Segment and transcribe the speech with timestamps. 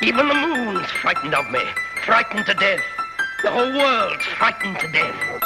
[0.00, 1.58] Even the moon's frightened of me,
[2.04, 2.80] frightened to death.
[3.42, 5.42] The whole world's frightened to death.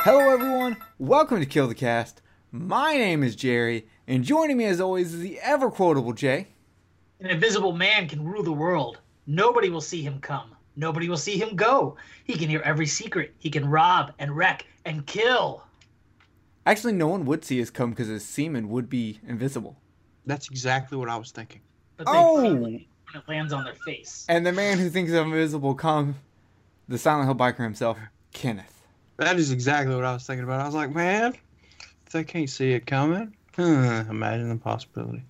[0.00, 0.76] Hello, everyone.
[0.98, 2.20] Welcome to Kill the Cast.
[2.50, 6.48] My name is Jerry, and joining me as always is the ever quotable Jay.
[7.20, 8.98] An invisible man can rule the world.
[9.26, 10.54] Nobody will see him come.
[10.76, 11.96] Nobody will see him go.
[12.24, 13.34] He can hear every secret.
[13.38, 15.62] He can rob and wreck and kill.
[16.66, 19.78] Actually, no one would see us come because his semen would be invisible.
[20.26, 21.60] That's exactly what I was thinking.
[21.96, 22.42] But they Oh!
[22.42, 22.74] feel it when
[23.14, 24.24] it lands on their face.
[24.28, 26.16] And the man who thinks of invisible come,
[26.88, 27.98] the Silent Hill biker himself,
[28.32, 28.82] Kenneth.
[29.18, 30.60] That is exactly what I was thinking about.
[30.60, 31.34] I was like, man,
[32.06, 35.22] if they can't see it coming, huh, imagine the possibility.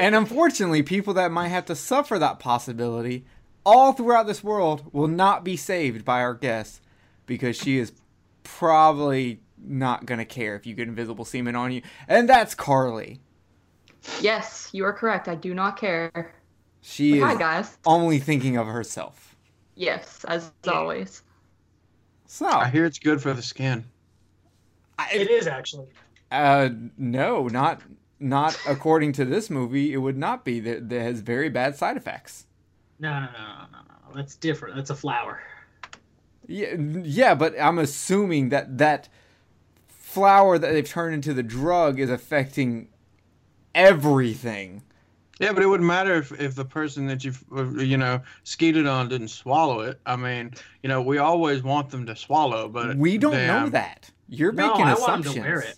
[0.00, 3.24] and unfortunately, people that might have to suffer that possibility
[3.64, 6.80] all throughout this world will not be saved by our guest
[7.26, 7.92] because she is
[8.42, 11.82] probably not going to care if you get invisible semen on you.
[12.08, 13.20] And that's Carly.
[14.20, 15.28] Yes, you are correct.
[15.28, 16.34] I do not care.
[16.80, 17.76] She is Hi, guys.
[17.84, 19.36] only thinking of herself.
[19.74, 20.72] Yes, as Yeah.
[20.72, 21.22] always.
[22.26, 23.84] So, I hear it's good for the skin.
[25.12, 25.88] It I, is actually.
[26.30, 27.82] uh, no, not
[28.18, 29.92] not according to this movie.
[29.92, 30.60] It would not be.
[30.60, 32.46] That that has very bad side effects.
[32.98, 34.14] No, no, no, no, no, no.
[34.14, 34.76] That's different.
[34.76, 35.40] That's a flower.
[36.46, 39.08] Yeah, yeah, but I'm assuming that that
[39.88, 42.88] flower that they've turned into the drug is affecting
[43.74, 44.82] everything.
[45.38, 48.86] Yeah, but it wouldn't matter if, if the person that you've, uh, you know, skeeted
[48.86, 49.98] on didn't swallow it.
[50.04, 53.70] I mean, you know, we always want them to swallow, but We don't know damn,
[53.70, 54.10] that.
[54.28, 55.34] You're No, making I want 'em assumptions.
[55.36, 55.76] to wear it.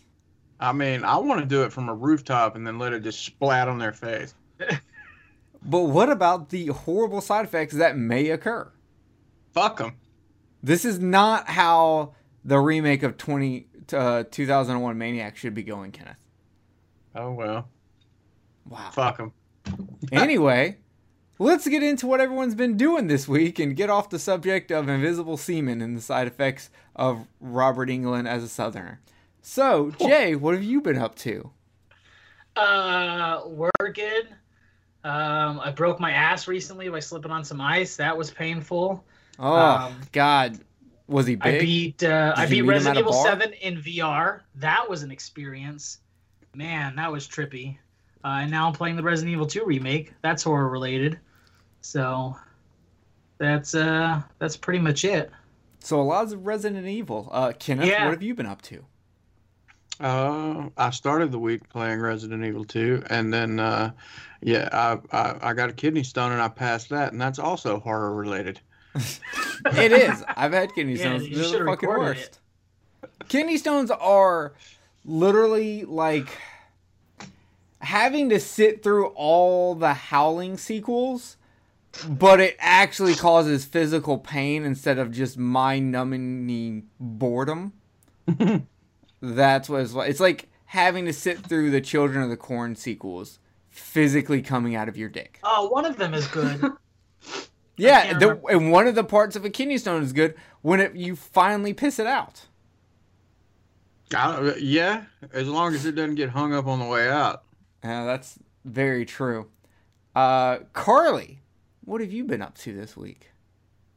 [0.59, 3.25] I mean, I want to do it from a rooftop and then let it just
[3.25, 4.35] splat on their face.
[5.65, 8.69] But what about the horrible side effects that may occur?
[9.53, 9.93] Fuck them.
[10.61, 16.17] This is not how the remake of 20 uh, 2001 Maniac should be going, Kenneth.
[17.15, 17.69] Oh, well.
[18.69, 18.91] Wow.
[18.93, 19.33] Fuck them.
[20.13, 20.79] anyway,
[21.39, 24.89] let's get into what everyone's been doing this week and get off the subject of
[24.89, 29.01] invisible semen and the side effects of Robert Englund as a Southerner.
[29.41, 31.51] So, Jay, what have you been up to?
[32.57, 34.23] Uh, working.
[35.05, 37.97] Um, I broke my ass recently by slipping on some ice.
[37.97, 39.05] That was painful.
[39.39, 40.59] Oh, Um, God.
[41.09, 41.57] Was he big?
[41.57, 43.13] I beat uh, I Did you beat meet him at Resident Evil?
[43.25, 44.41] Seven in VR.
[44.57, 45.99] That was an experience.
[46.55, 47.79] Man, that was trippy.
[48.25, 50.13] Uh, and now I'm playing the Resident Evil 2 remake.
[50.23, 51.19] That's horror related.
[51.81, 52.37] So
[53.39, 55.31] that's uh that's pretty much it.
[55.81, 57.29] so, a lot of Resident Evil.
[57.33, 58.05] Uh, Kenneth, Yeah.
[58.05, 58.85] what have you been up to?
[60.01, 63.93] Uh, I started the week playing Resident Evil 2, and then, uh,
[64.41, 67.79] yeah, I, I, I got a kidney stone and I passed that, and that's also
[67.79, 68.61] horror related.
[68.95, 70.25] it is.
[70.37, 71.29] I've had kidney Yeah, stones.
[71.29, 72.39] you They're the should've fucking recorded worst.
[73.29, 74.55] Kidney stones are
[75.05, 76.37] literally like
[77.83, 81.37] having to sit through all the Howling sequels,
[82.09, 87.75] but it actually causes physical pain instead of just mind-numbing boredom.
[89.21, 90.11] That's what it's like.
[90.11, 93.39] It's like having to sit through the Children of the Corn sequels,
[93.69, 95.41] physically coming out of your dick.
[95.45, 96.63] Oh, one of them is good.
[97.77, 100.95] Yeah, the, and one of the parts of a kidney stone is good when it
[100.95, 102.43] you finally piss it out.
[104.15, 107.45] I, yeah, as long as it doesn't get hung up on the way out.
[107.83, 109.49] Yeah, that's very true.
[110.15, 111.41] Uh, Carly,
[111.85, 113.31] what have you been up to this week?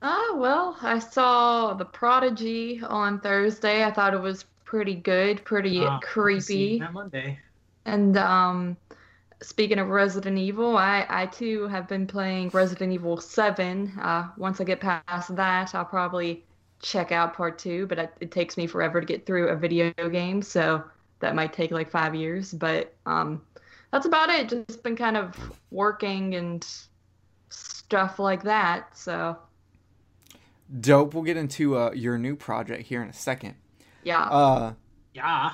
[0.01, 3.83] Oh, well, I saw The Prodigy on Thursday.
[3.83, 6.79] I thought it was pretty good, pretty Uh, see creepy.
[6.79, 7.39] That Monday.
[7.85, 8.77] And um,
[9.41, 13.93] speaking of Resident Evil, I, I too have been playing Resident Evil 7.
[13.99, 16.43] Uh, once I get past that, I'll probably
[16.81, 19.91] check out part two, but it, it takes me forever to get through a video
[20.09, 20.83] game, so
[21.19, 22.53] that might take like five years.
[22.53, 23.41] But um,
[23.91, 24.49] that's about it.
[24.49, 25.35] Just been kind of
[25.71, 26.65] working and
[27.49, 28.97] stuff like that.
[28.97, 29.37] So
[30.79, 31.13] Dope.
[31.13, 33.55] We'll get into uh, your new project here in a second.
[34.03, 34.23] yeah.
[34.23, 34.73] Uh,
[35.13, 35.51] Yeah.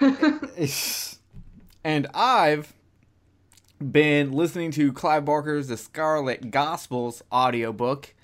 [1.84, 2.74] and I've
[3.80, 8.14] been listening to Clive Barker's The Scarlet Gospels audiobook.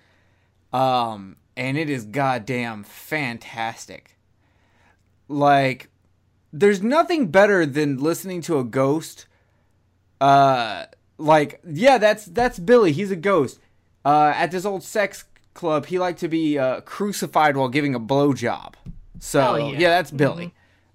[0.73, 4.19] Um, and it is goddamn fantastic.
[5.29, 5.89] Like,
[6.55, 9.27] there's nothing better than listening to a ghost.
[10.21, 10.85] Uh,
[11.19, 12.93] like, yeah, that's that's Billy.
[12.93, 13.59] He's a ghost.
[14.05, 15.25] Uh, at this old sex
[15.55, 18.75] club, he liked to be uh, crucified while giving a blowjob.
[19.19, 19.79] So yeah.
[19.79, 19.89] yeah.
[19.89, 20.55] that's Billy.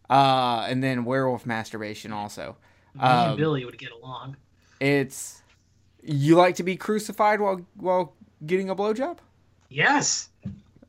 [0.09, 2.55] Uh, and then werewolf masturbation also.
[2.97, 4.37] Um, Billy would get along.
[4.79, 5.41] It's
[6.01, 8.13] you like to be crucified while while
[8.45, 9.17] getting a blowjob.
[9.67, 10.29] Yes.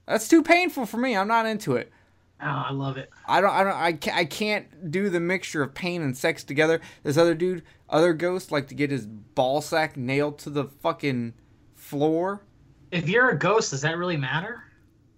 [0.06, 1.16] That's too painful for me.
[1.16, 1.92] I'm not into it.
[2.42, 3.10] Oh, I love it.
[3.26, 3.50] I don't.
[3.50, 3.76] I don't.
[3.76, 6.80] I can't, I can't do the mixture of pain and sex together.
[7.02, 11.34] This other dude, other ghost, like to get his ball sack nailed to the fucking
[11.74, 12.42] floor.
[12.90, 14.64] If you're a ghost, does that really matter?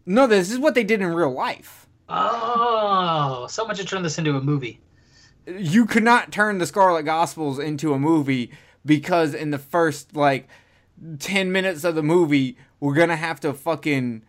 [0.04, 1.86] No, this is what they did in real life.
[2.08, 4.80] Oh, someone should turn this into a movie.
[5.46, 8.50] You could not turn the Scarlet Gospels into a movie
[8.84, 10.48] because in the first like
[11.18, 14.24] 10 minutes of the movie, we're going to have to fucking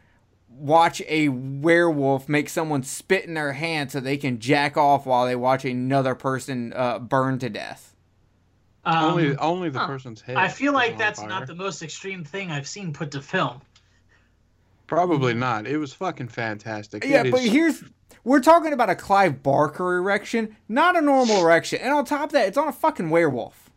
[0.57, 5.25] watch a werewolf make someone spit in their hand so they can jack off while
[5.25, 7.95] they watch another person uh, burn to death.
[8.85, 9.87] Um, only only the huh.
[9.87, 10.35] person's head.
[10.35, 11.29] I feel like that's fire.
[11.29, 13.61] not the most extreme thing I've seen put to film.
[14.87, 15.65] Probably not.
[15.65, 17.05] It was fucking fantastic.
[17.05, 17.83] Yeah, It but is- here's
[18.23, 21.79] we're talking about a Clive Barker erection, not a normal erection.
[21.81, 23.69] And on top of that, it's on a fucking werewolf.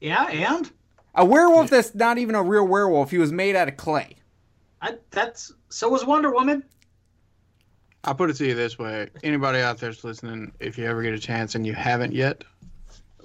[0.00, 0.70] Yeah, and
[1.14, 3.10] A werewolf that's not even a real werewolf.
[3.10, 4.16] He was made out of clay.
[4.84, 6.62] I, that's so was Wonder Woman.
[8.04, 11.14] I'll put it to you this way: anybody out there's listening, if you ever get
[11.14, 12.44] a chance and you haven't yet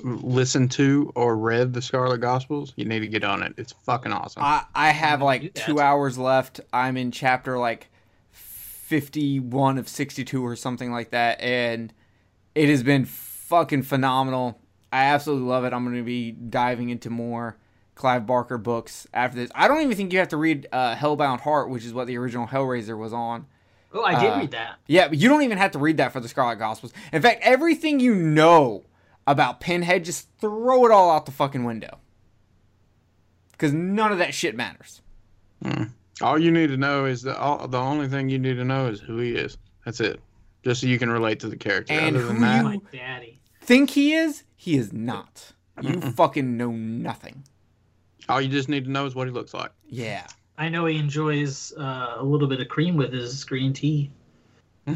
[0.02, 3.54] listened to or read the Scarlet Gospels, you need to get on it.
[3.58, 4.42] It's fucking awesome.
[4.42, 5.66] I, I have like that.
[5.66, 6.62] two hours left.
[6.72, 7.90] I'm in chapter like
[8.32, 11.42] 51 of 62 or something like that.
[11.42, 11.92] And
[12.56, 14.62] it has been fucking phenomenal.
[14.94, 15.74] I absolutely love it.
[15.74, 17.58] I'm going to be diving into more
[18.00, 19.52] Clive Barker books after this.
[19.54, 22.18] I don't even think you have to read uh, Hellbound Heart, which is what the
[22.18, 23.46] original Hellraiser was on.
[23.94, 24.76] Oh, I did Uh, read that.
[24.88, 26.94] Yeah, but you don't even have to read that for the Scarlet Gospels.
[27.12, 28.86] In fact, everything you know
[29.28, 31.98] about Pinhead, just throw it all out the fucking window.
[33.52, 35.02] Because none of that shit matters.
[36.22, 38.88] all you need to know is that all, the only thing you need to know
[38.88, 39.58] is who he is.
[39.84, 40.22] That's it.
[40.64, 41.92] Just so you can relate to the character.
[41.92, 43.42] And Other than who that, you- My daddy.
[43.62, 44.44] Think he is?
[44.56, 45.52] He is not.
[45.82, 47.44] You fucking know nothing.
[48.30, 49.72] All you just need to know is what he looks like.
[49.88, 50.26] Yeah.
[50.58, 54.12] I know he enjoys uh, a little bit of cream with his green tea.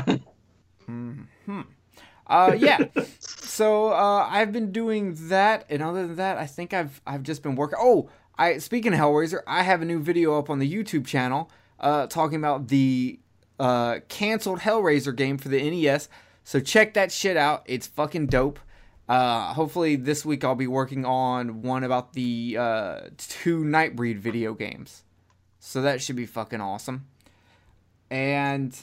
[2.27, 2.79] Uh, yeah.
[3.19, 7.43] so uh, I've been doing that, and other than that, I think I've I've just
[7.43, 7.77] been working.
[7.79, 11.51] Oh, I speaking of Hellraiser, I have a new video up on the YouTube channel
[11.79, 13.19] uh, talking about the
[13.59, 16.09] uh, canceled Hellraiser game for the NES.
[16.43, 17.63] So check that shit out.
[17.65, 18.59] It's fucking dope.
[19.07, 24.53] Uh, hopefully this week I'll be working on one about the uh, two Nightbreed video
[24.53, 25.03] games.
[25.59, 27.07] So that should be fucking awesome.
[28.09, 28.77] And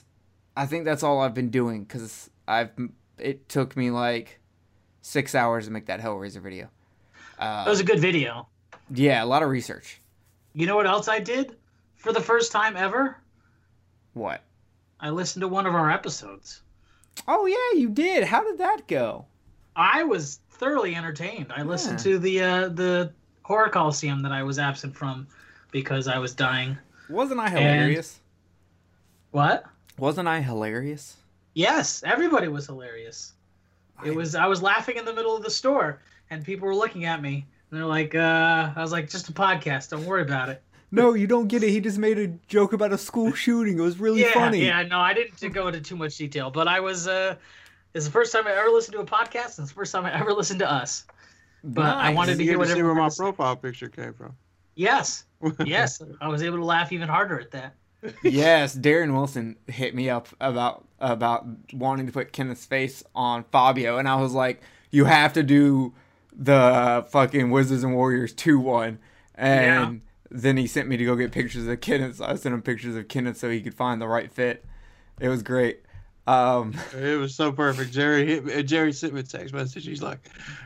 [0.56, 2.70] I think that's all I've been doing because I've
[3.18, 4.40] it took me like
[5.02, 6.68] six hours to make that Hellraiser video.
[7.38, 8.48] That was a good video.
[8.92, 10.00] Yeah, a lot of research.
[10.52, 11.56] You know what else I did
[11.96, 13.16] for the first time ever?
[14.14, 14.42] What?
[14.98, 16.62] I listened to one of our episodes.
[17.28, 18.24] Oh yeah, you did.
[18.24, 19.26] How did that go?
[19.80, 21.46] I was thoroughly entertained.
[21.56, 22.12] I listened Yeah.
[22.12, 23.12] to the uh, the
[23.42, 25.26] horror coliseum that I was absent from
[25.72, 26.76] because I was dying.
[27.08, 28.20] Wasn't I hilarious?
[29.30, 29.64] What?
[29.98, 31.16] Wasn't I hilarious?
[31.54, 33.32] Yes, everybody was hilarious.
[34.04, 36.00] It was I was laughing in the middle of the store
[36.30, 39.32] and people were looking at me and they're like, uh, I was like, just a
[39.32, 40.62] podcast, don't worry about it.
[40.92, 41.70] No, you don't get it.
[41.70, 43.78] He just made a joke about a school shooting.
[43.78, 44.66] It was really yeah, funny.
[44.66, 47.36] yeah, no, I didn't go into too much detail, but I was uh
[47.94, 50.06] it's the first time I ever listened to a podcast and it's the first time
[50.06, 51.04] I ever listened to us.
[51.62, 54.34] But I wanted to hear get to see where my had profile picture came from?
[54.74, 55.24] Yes.
[55.64, 56.02] Yes.
[56.20, 57.74] I was able to laugh even harder at that.
[58.22, 63.98] yes, Darren Wilson hit me up about about wanting to put Kenneth's face on Fabio,
[63.98, 65.94] and I was like, "You have to do
[66.34, 68.98] the fucking Wizards and Warriors two one."
[69.34, 72.16] And then he sent me to go get pictures of Kenneth.
[72.16, 74.64] So I sent him pictures of Kenneth so he could find the right fit.
[75.20, 75.80] It was great.
[76.30, 77.92] Um, It was so perfect.
[77.92, 79.84] Jerry Jerry sent me a text message.
[79.84, 80.20] He's like,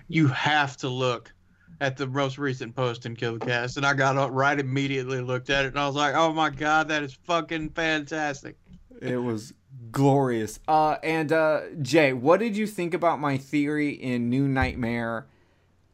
[0.08, 1.32] "You have to look
[1.80, 5.64] at the most recent post in Killcast," and I got up right immediately, looked at
[5.64, 8.58] it, and I was like, "Oh my god, that is fucking fantastic!"
[9.00, 9.54] It was
[9.90, 10.60] glorious.
[10.68, 15.26] Uh, and uh, Jay, what did you think about my theory in New Nightmare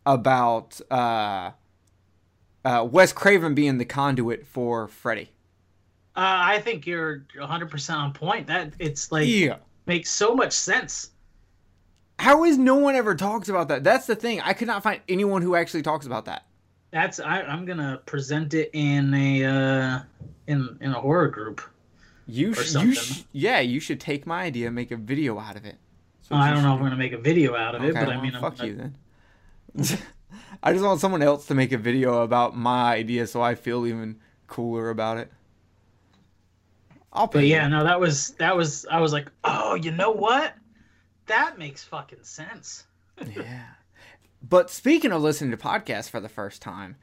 [0.04, 1.52] about uh,
[2.64, 5.30] uh, Wes Craven being the conduit for Freddy?
[6.20, 8.46] Uh, I think you're 100% on point.
[8.46, 9.56] That it's like Yeah.
[9.86, 11.12] makes so much sense.
[12.18, 13.82] How is no one ever talks about that?
[13.84, 14.38] That's the thing.
[14.42, 16.44] I could not find anyone who actually talks about that.
[16.90, 20.00] That's I, I'm gonna present it in a uh,
[20.46, 21.62] in in a horror group.
[22.26, 25.38] You, Or sh- you sh- yeah, you should take my idea and make a video
[25.38, 25.78] out of it.
[26.30, 26.80] I don't should know if.
[26.80, 28.68] I'm gonna make a video out of it, but well, I mean, I'm fuck gonna-
[28.68, 29.98] you then.
[30.62, 33.86] I just want someone else to make a video about my idea so I feel
[33.86, 34.16] even
[34.48, 35.32] cooler about it.
[37.12, 37.70] I'll But yeah, you.
[37.70, 40.54] no, that was that was I was like, oh, you know what?
[41.26, 42.84] That makes fucking sense.
[43.36, 43.64] yeah.
[44.42, 46.96] But speaking of listening to podcasts for the first time,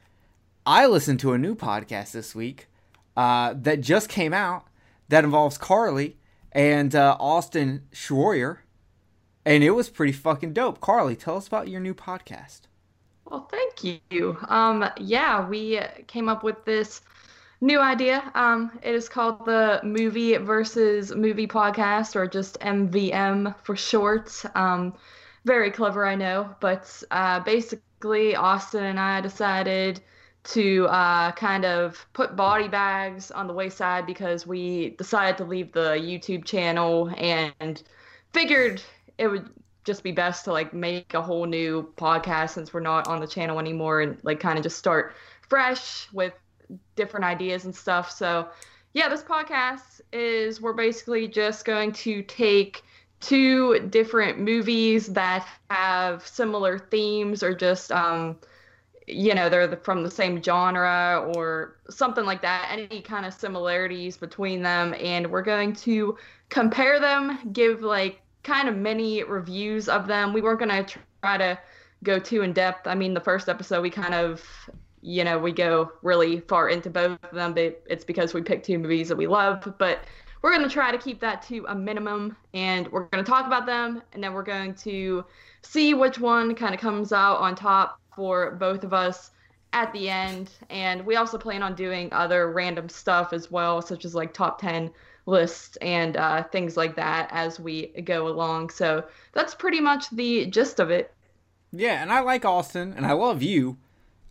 [0.66, 2.68] I listened to a new podcast this week
[3.16, 4.66] uh, that just came out
[5.08, 6.16] that involves Carly
[6.52, 8.58] and uh, Austin Schroyer,
[9.44, 10.80] and it was pretty fucking dope.
[10.80, 12.62] Carly, tell us about your new podcast.
[13.24, 14.38] Well, thank you.
[14.48, 17.02] Um, yeah, we came up with this
[17.60, 18.30] new idea.
[18.34, 24.42] Um, it is called the Movie versus Movie Podcast, or just MVM for short.
[24.54, 24.94] Um,
[25.44, 30.00] very clever, I know, but uh, basically, Austin and I decided
[30.44, 35.72] to uh, kind of put body bags on the wayside because we decided to leave
[35.72, 37.82] the YouTube channel and
[38.32, 38.82] figured
[39.18, 39.50] it would
[39.84, 43.26] just be best to like make a whole new podcast since we're not on the
[43.26, 45.14] channel anymore and like kind of just start
[45.48, 46.34] fresh with
[46.96, 48.10] different ideas and stuff.
[48.10, 48.48] So,
[48.92, 52.82] yeah, this podcast is we're basically just going to take
[53.20, 58.38] two different movies that have similar themes or just um
[59.08, 63.32] you know they're the, from the same genre or something like that any kind of
[63.32, 64.94] similarities between them.
[65.00, 66.16] And we're going to
[66.50, 70.32] compare them give like kind of many reviews of them.
[70.32, 71.58] We weren't going to try to
[72.04, 72.86] go too in depth.
[72.86, 74.44] I mean the first episode we kind of
[75.02, 78.66] you know we go really far into both of them but it's because we picked
[78.66, 80.04] two movies that we love but
[80.42, 83.46] we're going to try to keep that to a minimum and we're going to talk
[83.46, 85.24] about them and then we're going to
[85.62, 89.32] see which one kind of comes out on top for both of us
[89.72, 90.50] at the end.
[90.70, 94.60] And we also plan on doing other random stuff as well, such as like top
[94.60, 94.90] 10
[95.26, 98.70] lists and uh, things like that as we go along.
[98.70, 101.12] So that's pretty much the gist of it.
[101.70, 103.76] Yeah, and I like Austin, and I love you.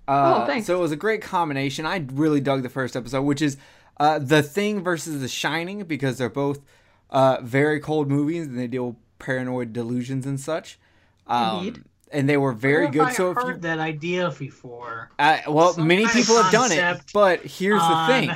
[0.08, 0.68] Uh, Oh, thanks.
[0.68, 1.86] So it was a great combination.
[1.86, 3.58] I really dug the first episode, which is
[4.00, 6.62] uh, The Thing versus The Shining, because they're both
[7.10, 10.78] uh, very cold movies and they deal with paranoid delusions and such.
[11.28, 11.84] Um, Indeed.
[12.10, 13.06] And they were very Where good.
[13.08, 15.12] have So I if heard you, that idea before.
[15.20, 18.32] uh, well, some many people have done it, but here's the thing: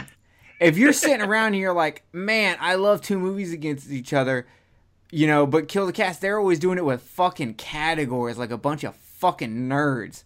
[0.60, 4.46] if you're sitting around and you're like, "Man, I love two movies against each other,"
[5.10, 8.58] you know, but Kill the Cast, they're always doing it with fucking categories, like a
[8.58, 10.26] bunch of fucking nerds.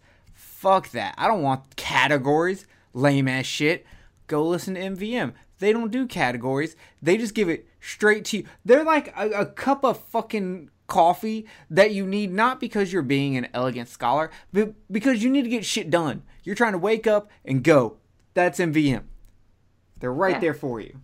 [0.66, 1.14] Fuck that.
[1.16, 2.66] I don't want categories.
[2.96, 3.86] Lame ass shit.
[4.26, 5.34] Go listen to MVM.
[5.60, 6.76] They don't do categories.
[7.04, 8.46] They just give it straight to you.
[8.66, 13.38] They're like a, a cup of fucking coffee that you need not because you're being
[13.38, 16.24] an elegant scholar, but because you need to get shit done.
[16.44, 17.98] You're trying to wake up and go.
[18.34, 19.04] That's MVM.
[20.00, 20.40] They're right Yeah.
[20.40, 21.00] there for you.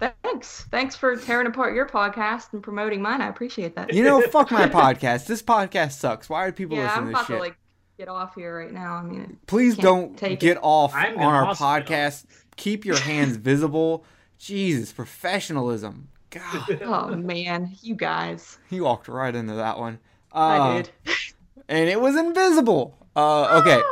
[0.00, 0.64] Thanks.
[0.70, 3.20] Thanks for tearing apart your podcast and promoting mine.
[3.20, 3.92] I appreciate that.
[3.92, 5.26] You know, fuck my podcast.
[5.26, 6.30] This podcast sucks.
[6.30, 7.36] Why are people yeah, listening I'm to this shit?
[7.36, 7.56] to like
[7.96, 8.94] get off here right now.
[8.96, 10.60] I mean, Please don't take get it.
[10.62, 12.24] off I'm on our podcast.
[12.56, 14.04] Keep your hands visible.
[14.38, 16.08] Jesus, professionalism.
[16.30, 18.58] God, oh man, you guys.
[18.70, 19.98] he walked right into that one.
[20.32, 20.90] I Uh, did.
[21.68, 22.96] and it was invisible.
[23.14, 23.82] Uh, okay.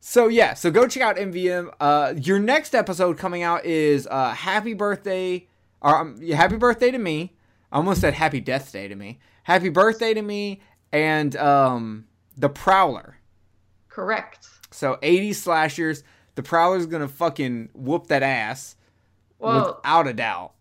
[0.00, 1.70] So yeah, so go check out MVM.
[1.80, 5.46] Uh, your next episode coming out is uh, Happy Birthday,
[5.80, 7.34] or um, Happy Birthday to me.
[7.70, 9.18] I almost said Happy Death Day to me.
[9.44, 10.60] Happy Birthday to me,
[10.92, 12.04] and um,
[12.36, 13.16] the Prowler.
[13.92, 14.48] Correct.
[14.70, 16.02] So 80 slashers.
[16.34, 18.76] The Prowler's gonna fucking whoop that ass
[19.38, 20.52] Well, without a doubt.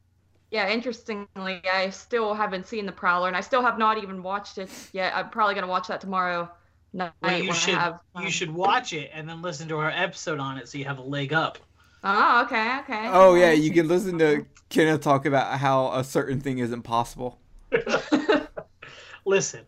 [0.50, 0.70] yeah.
[0.70, 4.70] Interestingly, I still haven't seen the Prowler, and I still have not even watched it
[4.92, 5.14] yet.
[5.16, 6.50] I'm probably gonna watch that tomorrow
[6.92, 8.02] night Well, you should I have.
[8.20, 10.98] you should watch it and then listen to our episode on it so you have
[10.98, 11.58] a leg up.
[12.04, 13.08] Oh, okay, okay.
[13.14, 17.40] Oh yeah, you can listen to Kenneth talk about how a certain thing isn't possible.
[19.26, 19.62] Listen,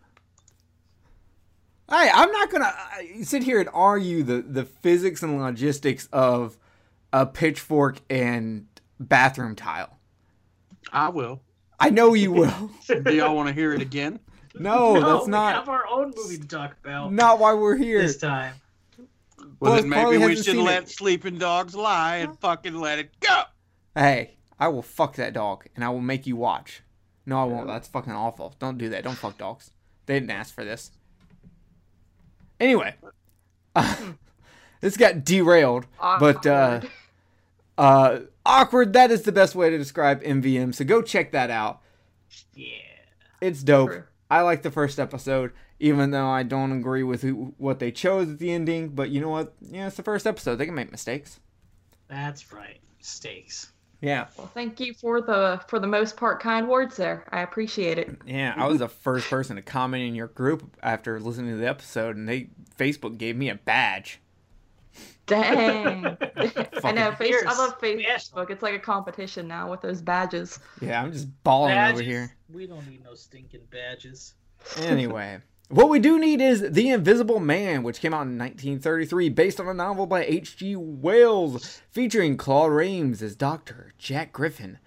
[1.88, 6.56] Hey, I'm not gonna uh, sit here and argue the the physics and logistics of
[7.12, 8.66] a pitchfork and
[8.98, 9.98] bathroom tile.
[10.92, 11.42] I will.
[11.78, 12.70] I know you will.
[12.86, 14.20] Do y'all want to hear it again?
[14.54, 15.52] No, no, that's not.
[15.52, 18.00] we have our own movie to talk about not why we're here.
[18.00, 18.54] this time.
[19.60, 20.88] Well, Plus, then maybe we should let it.
[20.88, 23.42] sleeping dogs lie and fucking let it go.
[23.94, 26.82] Hey, I will fuck that dog and I will make you watch.
[27.26, 27.66] No, I won't.
[27.66, 28.54] That's fucking awful.
[28.58, 29.04] Don't do that.
[29.04, 29.70] Don't fuck dogs.
[30.06, 30.90] They didn't ask for this.
[32.60, 32.94] Anyway,
[34.80, 36.90] this got derailed, but uh, Awkward.
[37.78, 38.92] uh, awkward.
[38.92, 40.74] That is the best way to describe MVM.
[40.74, 41.80] So go check that out.
[42.54, 42.68] Yeah.
[43.40, 43.90] It's dope.
[43.90, 44.04] True.
[44.30, 48.30] I like the first episode, even though I don't agree with who, what they chose
[48.30, 48.88] at the ending.
[48.90, 49.54] But you know what?
[49.60, 50.56] Yeah, it's the first episode.
[50.56, 51.40] They can make mistakes.
[52.08, 52.80] That's right.
[53.00, 53.72] Stakes.
[54.04, 57.24] Yeah, Well, thank you for the for the most part kind words there.
[57.30, 58.14] I appreciate it.
[58.26, 58.52] yeah.
[58.54, 62.14] I was the first person to comment in your group after listening to the episode,
[62.16, 64.20] and they Facebook gave me a badge.
[65.26, 66.04] Dang.
[66.84, 67.12] I know.
[67.12, 67.80] Face, I love.
[67.80, 68.50] Facebook.
[68.50, 70.58] It's like a competition now with those badges.
[70.82, 72.00] Yeah, I'm just balling Badges?
[72.00, 72.36] over here.
[72.52, 74.34] We don't need no stinking badges.
[74.76, 79.60] Anyway, what we do need is The Invisible Man, which came out in 1933, based
[79.60, 80.76] on a novel by H.G.
[80.76, 83.92] Wells, featuring Claude Rains as Dr.
[83.98, 84.78] Jack Griffin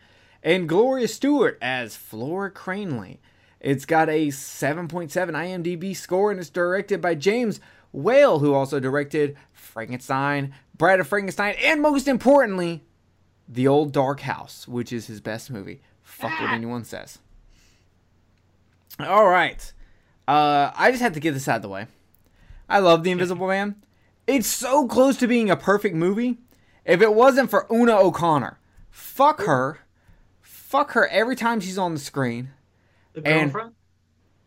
[0.44, 3.20] and Gloria Stuart as Flora Cranley.
[3.60, 7.60] It's got a 7.7 IMDb score and it's directed by James
[7.92, 12.84] Whale, who also directed Frankenstein, Bride of Frankenstein, and most importantly,
[13.48, 15.82] The Old Dark House, which is his best movie.
[16.04, 16.54] Fuck what ah.
[16.54, 17.20] anyone says.
[19.00, 19.74] All right.
[20.28, 21.88] Uh, I just had to get this out of the way.
[22.70, 23.76] I love The Invisible Man.
[24.26, 26.38] It's so close to being a perfect movie.
[26.86, 29.80] If it wasn't for Una O'Connor, fuck her.
[30.42, 32.50] Fuck her every time she's on the screen.
[33.14, 33.74] The And- girlfriend?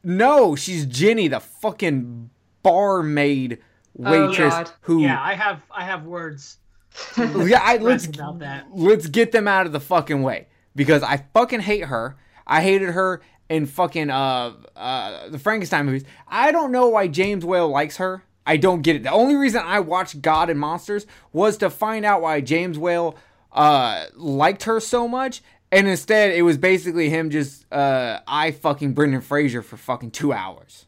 [0.03, 2.31] No, she's Jenny, the fucking
[2.63, 3.59] barmaid
[3.95, 4.71] waitress God.
[4.83, 6.57] who Yeah, I have I have words
[7.19, 8.67] yeah, I, let's about that.
[8.73, 12.17] let's get them out of the fucking way because I fucking hate her.
[12.47, 16.05] I hated her in fucking uh uh the Frankenstein movies.
[16.27, 18.23] I don't know why James Whale likes her.
[18.47, 19.03] I don't get it.
[19.03, 23.17] The only reason I watched Gods and Monsters was to find out why James Whale
[23.53, 25.43] uh liked her so much.
[25.73, 30.33] And instead, it was basically him just uh I fucking Brendan Fraser for fucking two
[30.33, 30.87] hours.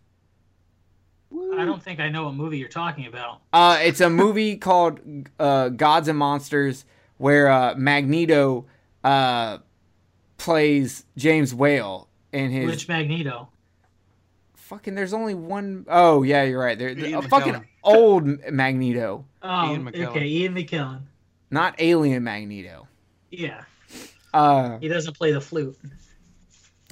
[1.55, 3.41] I don't think I know what movie you're talking about.
[3.53, 5.01] Uh, it's a movie called
[5.39, 6.85] uh, Gods and Monsters
[7.17, 8.67] where uh, Magneto
[9.03, 9.59] uh,
[10.37, 13.49] plays James Whale in his Which Magneto?
[14.57, 14.95] fucking.
[14.95, 16.79] There's only one oh yeah, you're right.
[16.79, 20.07] There, Ian a fucking old Magneto, Oh, Ian McKellen.
[20.09, 21.03] okay, Ian McKellen.
[21.51, 22.89] not alien Magneto.
[23.31, 23.63] Yeah,
[24.33, 25.77] Uh, he doesn't play the flute.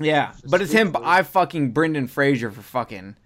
[0.01, 0.95] yeah, but it's him.
[1.03, 3.17] I fucking Brendan Fraser for fucking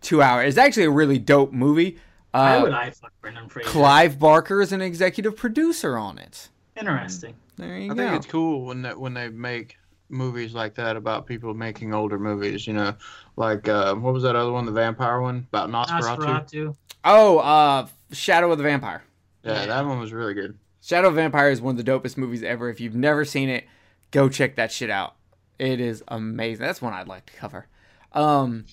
[0.00, 0.48] two hours.
[0.48, 1.98] It's actually a really dope movie.
[2.32, 3.68] Why Uh, would I fuck Brendan Fraser?
[3.68, 6.48] Clive Barker is an executive producer on it.
[6.76, 7.34] Interesting.
[7.58, 7.96] There you I go.
[7.96, 9.76] think it's cool when that when they make
[10.12, 12.66] movies like that about people making older movies.
[12.66, 12.94] You know,
[13.36, 16.18] like uh, what was that other one, the vampire one about Nosferatu?
[16.48, 16.76] Nosferatu.
[17.04, 19.02] Oh, uh, Shadow of the Vampire.
[19.42, 19.66] Yeah, Yeah.
[19.66, 20.56] that one was really good.
[20.82, 22.68] Shadow of the Vampire is one of the dopest movies ever.
[22.68, 23.64] If you've never seen it,
[24.12, 25.16] go check that shit out.
[25.58, 26.64] It is amazing.
[26.64, 27.66] That's one I'd like to cover.
[28.12, 28.66] Um,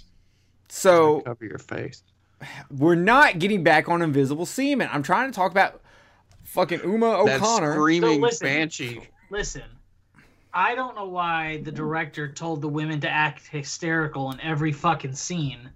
[0.67, 2.03] so Cover your face.
[2.69, 4.89] we're not getting back on Invisible Seaman.
[4.91, 5.81] I'm trying to talk about
[6.43, 7.25] fucking Una O'Connor.
[7.25, 7.71] That O'Connor.
[7.73, 8.45] screaming So listen.
[8.47, 9.01] banshee.
[9.31, 9.63] Listen,
[10.53, 15.13] I don't know why the director told the women to act hysterical in every fucking
[15.13, 15.69] scene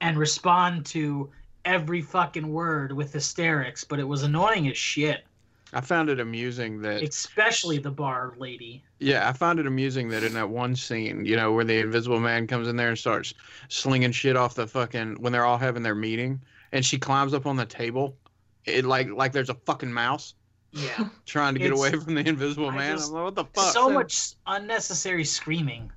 [0.00, 1.30] and respond to
[1.64, 5.24] every fucking word with hysterics, but it was annoying as shit.
[5.72, 8.82] I found it amusing that Especially the bar lady.
[9.00, 12.20] Yeah, I found it amusing that in that one scene, you know, where the Invisible
[12.20, 13.34] Man comes in there and starts
[13.68, 16.40] slinging shit off the fucking when they're all having their meeting,
[16.72, 18.16] and she climbs up on the table,
[18.64, 20.34] it like like there's a fucking mouse
[20.72, 21.08] Yeah.
[21.26, 22.96] trying to get It's- away from the Invisible I Man.
[22.96, 23.72] just- I'm like, what the fuck?
[23.72, 25.90] so So- much unnecessary screaming.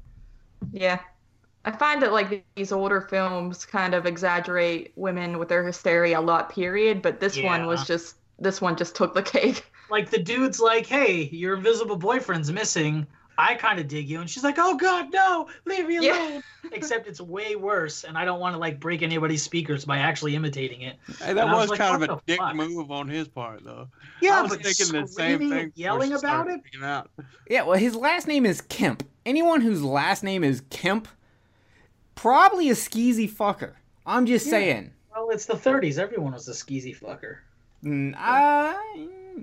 [0.72, 1.00] Yeah.
[1.64, 6.22] I find that like these older films kind of exaggerate women with their hysteria a
[6.22, 7.02] lot, period.
[7.04, 9.64] But this one was just this one just took the cake.
[9.92, 13.06] Like the dude's like, "Hey, your invisible boyfriend's missing.
[13.50, 16.20] I kind of dig you," and she's like, "Oh God, no, leave me Yeah.
[16.30, 19.98] alone." Except it's way worse, and I don't want to like break anybody's speakers by
[19.98, 20.98] actually imitating it.
[21.20, 22.56] hey, that and was was like, kind of a dick fuck?
[22.56, 23.88] move on his part, though.
[24.22, 25.72] Yeah, I was but thinking the same thing.
[25.76, 26.62] yelling about it.
[26.84, 27.10] Out.
[27.50, 29.04] Yeah, well, his last name is Kemp.
[29.26, 31.08] Anyone whose last name is Kemp,
[32.16, 33.74] probably a skeezy fucker.
[34.06, 34.52] I'm just Yeah.
[34.52, 34.92] saying.
[35.16, 35.98] Well, it's the 30s.
[35.98, 37.38] Everyone was a skeezy fucker.
[37.84, 38.78] Mm, Uh,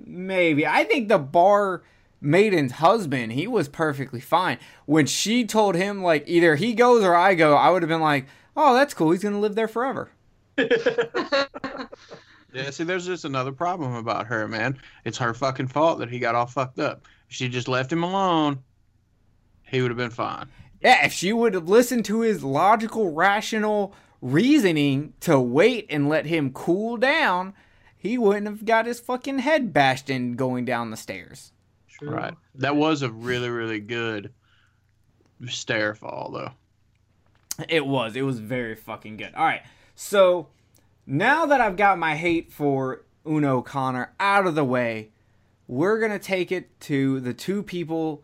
[0.05, 0.65] maybe.
[0.65, 1.83] I think the bar
[2.21, 4.57] maiden's husband, he was perfectly fine.
[4.85, 8.01] When she told him, like, either he goes or I go, I would have been
[8.01, 9.11] like, oh, that's cool.
[9.11, 10.11] He's going to live there forever.
[12.53, 14.79] Yeah, see, there's just another problem about her, man.
[15.05, 17.05] It's her fucking fault that he got all fucked up.
[17.29, 18.63] If she just left him alone,
[19.61, 20.49] he would have been fine.
[20.81, 26.25] Yeah, if she would have listened to his logical, rational reasoning to wait and let
[26.25, 27.53] him cool down,
[27.95, 31.51] he wouldn't have got his fucking head bashed in going down the stairs.
[31.99, 32.09] True.
[32.11, 32.33] Right.
[32.55, 34.33] That was a really, really good
[35.47, 36.51] stair fall, though.
[37.67, 38.15] It was.
[38.15, 39.33] It was very fucking good.
[39.35, 39.61] All right.
[39.95, 40.47] So
[41.05, 45.11] now that I've got my hate for Una O'Connor out of the way,
[45.67, 48.23] we're going to take it to the two people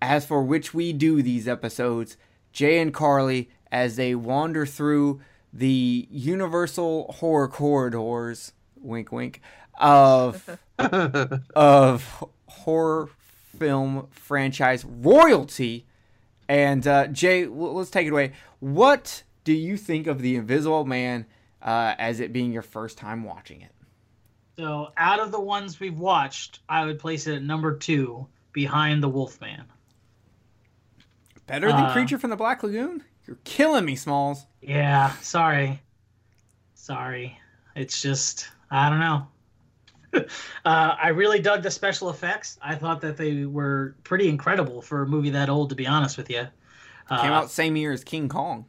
[0.00, 2.16] as for which we do these episodes,
[2.52, 5.20] Jay and Carly, as they wander through
[5.52, 9.40] the Universal horror corridors, wink wink,
[9.80, 12.24] of of
[12.60, 13.08] horror
[13.58, 15.86] film franchise royalty.
[16.48, 18.32] And uh, Jay, l- let's take it away.
[18.60, 21.26] What do you think of the Invisible Man
[21.62, 23.72] uh, as it being your first time watching it?
[24.56, 29.02] So, out of the ones we've watched, I would place it at number two, behind
[29.02, 29.64] the Wolfman.
[31.46, 33.04] Better than Uh, Creature from the Black Lagoon?
[33.26, 34.46] You're killing me, Smalls.
[34.60, 35.80] Yeah, sorry.
[36.74, 37.38] Sorry.
[37.76, 39.28] It's just, I don't know.
[40.14, 40.24] uh,
[40.64, 42.58] I really dug the special effects.
[42.62, 46.16] I thought that they were pretty incredible for a movie that old, to be honest
[46.16, 46.46] with you.
[47.10, 48.66] Uh, Came out same year as King Kong.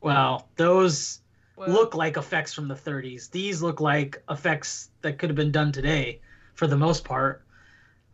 [0.00, 1.20] Well, those
[1.56, 3.30] Well, look like effects from the 30s.
[3.30, 6.20] These look like effects that could have been done today,
[6.54, 7.44] for the most part.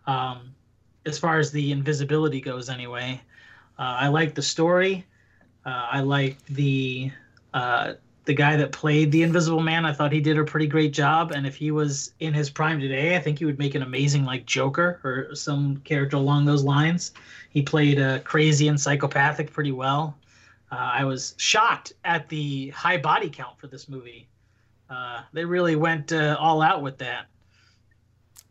[0.07, 0.55] Um,
[1.07, 3.21] as far as the invisibility goes, anyway.
[3.79, 5.07] Uh, I like the story.
[5.67, 7.11] Uh, I like the
[7.53, 9.85] uh, the guy that played the Invisible Man.
[9.85, 11.33] I thought he did a pretty great job.
[11.33, 14.25] And if he was in his prime today, I think he would make an amazing
[14.25, 17.13] like Joker or some character along those lines.
[17.51, 20.17] He played uh, crazy and psychopathic pretty well.
[20.73, 24.27] Uh, I was shocked at the high body count for this movie.
[24.89, 27.27] Uh, they really went uh, all out with that.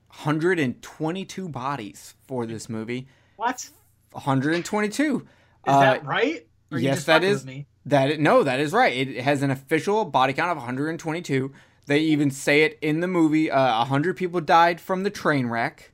[0.09, 3.07] 122 bodies for this movie.
[3.35, 3.71] What is
[4.11, 5.15] 122.
[5.17, 5.25] Is
[5.65, 6.45] that right?
[6.71, 7.65] Yes, that is- Me?
[7.85, 8.95] That is, no, that is right.
[8.95, 11.51] It has an official body count of 122.
[11.85, 13.51] They even say it in the movie.
[13.51, 15.91] Uh, 100 people died from the train wreck.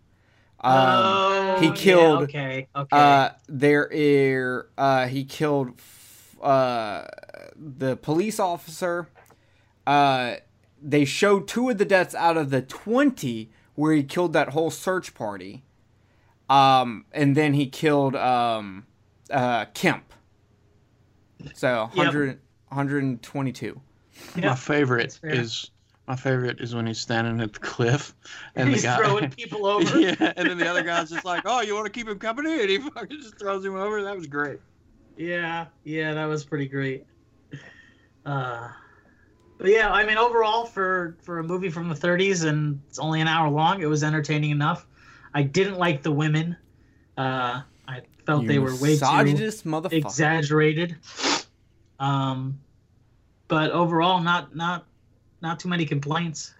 [0.61, 2.87] Um, oh, he yeah, killed, okay, okay.
[2.91, 7.05] Uh, there uh, he killed f- uh,
[7.55, 9.07] the police officer.
[9.87, 10.35] Uh,
[10.81, 14.69] they showed two of the deaths out of the 20 where he killed that whole
[14.69, 15.63] search party.
[16.49, 18.85] Um, and then he killed um,
[19.31, 20.08] uh, Kemp.
[21.53, 23.79] So 100, 122.
[24.35, 25.71] My favorite is
[26.07, 28.13] my favorite is when he's standing at the cliff
[28.55, 29.99] and he's the guy throwing people over.
[29.99, 32.59] yeah, and then the other guy's just like, "Oh, you want to keep him company?"
[32.61, 34.01] And he fucking just throws him over.
[34.03, 34.59] That was great.
[35.17, 37.05] Yeah, yeah, that was pretty great.
[38.25, 38.69] Uh,
[39.57, 43.21] but yeah, I mean, overall, for for a movie from the 30s and it's only
[43.21, 44.87] an hour long, it was entertaining enough.
[45.33, 46.57] I didn't like the women.
[47.17, 49.93] Uh, I felt You they were way too motherfucker.
[49.93, 50.95] exaggerated.
[51.99, 52.59] Um,
[53.47, 54.85] but overall, not not
[55.41, 56.53] not too many complaints.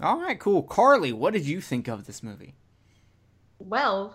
[0.00, 0.62] All right, cool.
[0.62, 2.54] Carly, what did you think of this movie?
[3.58, 4.14] Well,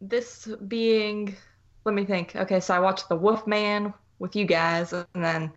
[0.00, 1.36] this being,
[1.84, 2.34] let me think.
[2.34, 5.52] Okay, so I watched The Wolf Man with you guys, and then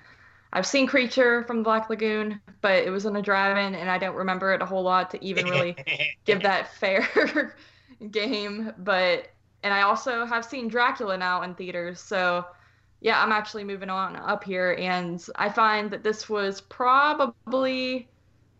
[0.52, 3.98] I've seen Creature from the Black Lagoon, but it was in a drive-in, and I
[3.98, 5.78] don't remember it a whole lot to even really
[6.26, 7.56] give that fair
[8.12, 8.74] game.
[8.80, 9.30] But
[9.64, 12.46] and I also have seen Dracula now in theaters, so
[13.04, 18.08] yeah, I'm actually moving on up here, and I find that this was probably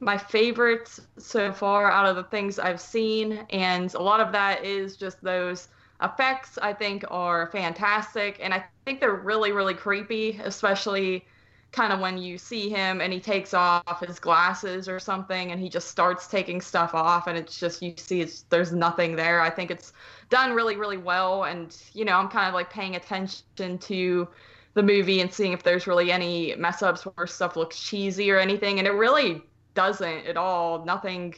[0.02, 4.66] my favorite so far out of the things I've seen, and a lot of that
[4.66, 5.70] is just those
[6.02, 11.26] effects I think are fantastic, and I think they're really, really creepy, especially
[11.74, 15.60] kind of when you see him and he takes off his glasses or something and
[15.60, 19.42] he just starts taking stuff off and it's just you see it's, there's nothing there.
[19.42, 19.92] I think it's
[20.30, 24.28] done really really well and you know i'm kind of like paying attention to
[24.74, 28.40] the movie and seeing if there's really any mess ups where stuff looks cheesy or
[28.40, 30.86] anything and it really doesn't at all.
[30.86, 31.36] Nothing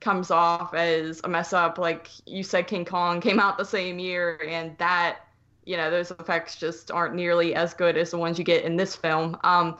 [0.00, 1.78] comes off as a mess up.
[1.78, 5.23] Like you said king kong came out the same year and that
[5.66, 8.76] you know those effects just aren't nearly as good as the ones you get in
[8.76, 9.36] this film.
[9.44, 9.76] Um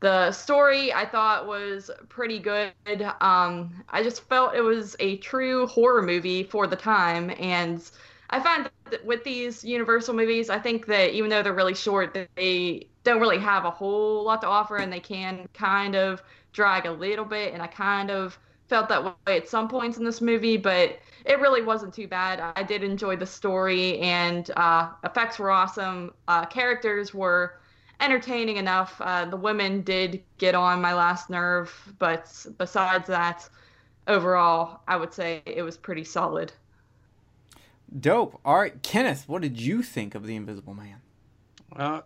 [0.00, 2.72] the story i thought was pretty good.
[3.20, 7.30] Um i just felt it was a true horror movie for the time.
[7.38, 7.88] And
[8.30, 12.14] i find that with these universal movies i think that even though they're really short
[12.36, 16.86] they don't really have a whole lot to offer and they can kind of drag
[16.86, 17.52] a little bit.
[17.52, 21.40] And i kind of felt that way at some points in this movie but it
[21.40, 22.40] really wasn't too bad.
[22.56, 26.12] I did enjoy the story, and uh, effects were awesome.
[26.28, 27.60] Uh, characters were
[28.00, 29.00] entertaining enough.
[29.00, 33.48] Uh, the women did get on my last nerve, but besides that,
[34.08, 36.52] overall, I would say it was pretty solid.
[38.00, 38.40] Dope.
[38.44, 41.00] All right, Kenneth, what did you think of The Invisible Man?
[41.76, 42.00] Uh,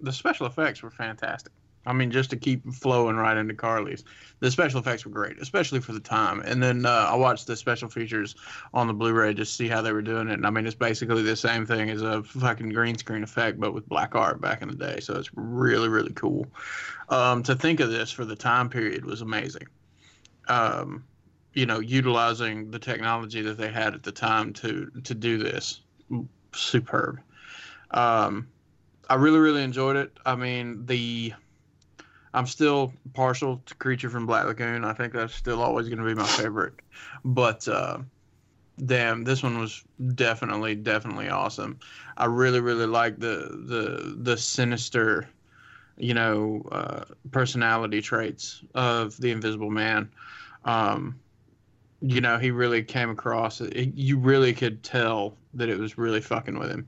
[0.00, 1.52] the special effects were fantastic.
[1.86, 4.04] I mean, just to keep flowing right into Carly's,
[4.40, 6.40] the special effects were great, especially for the time.
[6.40, 8.34] And then uh, I watched the special features
[8.74, 10.34] on the Blu-ray just to see how they were doing it.
[10.34, 13.72] And I mean, it's basically the same thing as a fucking green screen effect, but
[13.72, 15.00] with black art back in the day.
[15.00, 16.46] So it's really, really cool.
[17.08, 19.66] Um, to think of this for the time period was amazing.
[20.48, 21.04] Um,
[21.54, 25.80] you know, utilizing the technology that they had at the time to to do this,
[26.52, 27.20] superb.
[27.90, 28.48] Um,
[29.08, 30.16] I really, really enjoyed it.
[30.24, 31.32] I mean, the
[32.32, 34.84] I'm still partial to Creature from Black Lagoon.
[34.84, 36.74] I think that's still always going to be my favorite.
[37.24, 37.98] But uh,
[38.84, 39.82] damn, this one was
[40.14, 41.78] definitely, definitely awesome.
[42.16, 45.28] I really, really like the the the sinister,
[45.96, 50.08] you know, uh, personality traits of the Invisible Man.
[50.64, 51.18] Um,
[52.02, 53.60] you know, he really came across.
[53.60, 56.86] It, you really could tell that it was really fucking with him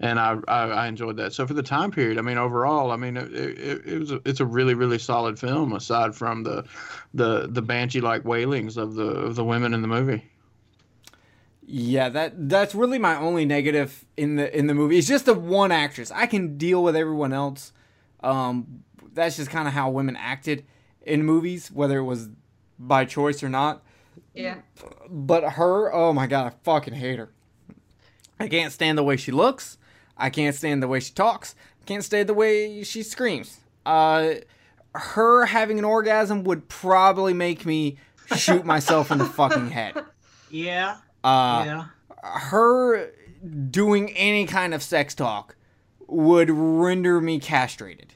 [0.00, 1.32] and I, I, I enjoyed that.
[1.32, 4.20] So for the time period, I mean, overall, I mean, it, it, it was a,
[4.24, 6.64] it's a really really solid film aside from the
[7.12, 10.24] the the banshee like wailings of the of the women in the movie.
[11.66, 14.98] Yeah, that that's really my only negative in the in the movie.
[14.98, 16.10] It's just the one actress.
[16.10, 17.72] I can deal with everyone else.
[18.22, 20.64] Um, that's just kind of how women acted
[21.02, 22.28] in movies, whether it was
[22.78, 23.82] by choice or not.
[24.34, 24.56] Yeah.
[25.08, 27.30] But her, oh my god, I fucking hate her.
[28.38, 29.78] I can't stand the way she looks.
[30.16, 31.54] I can't stand the way she talks.
[31.82, 33.58] I can't stand the way she screams.
[33.84, 34.34] Uh,
[34.94, 37.98] her having an orgasm would probably make me
[38.36, 39.94] shoot myself in the fucking head.
[40.50, 40.98] Yeah.
[41.24, 41.84] Uh, yeah.
[42.22, 43.10] her
[43.70, 45.56] doing any kind of sex talk
[46.06, 48.14] would render me castrated.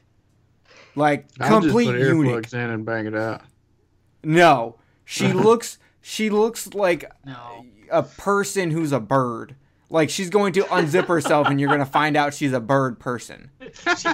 [0.95, 2.45] Like I'll just complete put eunuch.
[2.45, 3.43] earplugs in and bang it out.
[4.23, 5.79] No, she looks.
[6.01, 7.67] She looks like No.
[7.91, 9.57] a person who's a bird.
[9.91, 13.51] Like she's going to unzip herself, and you're gonna find out she's a bird person.
[13.61, 14.09] She,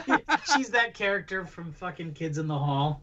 [0.55, 3.03] she's that character from fucking Kids in the Hall.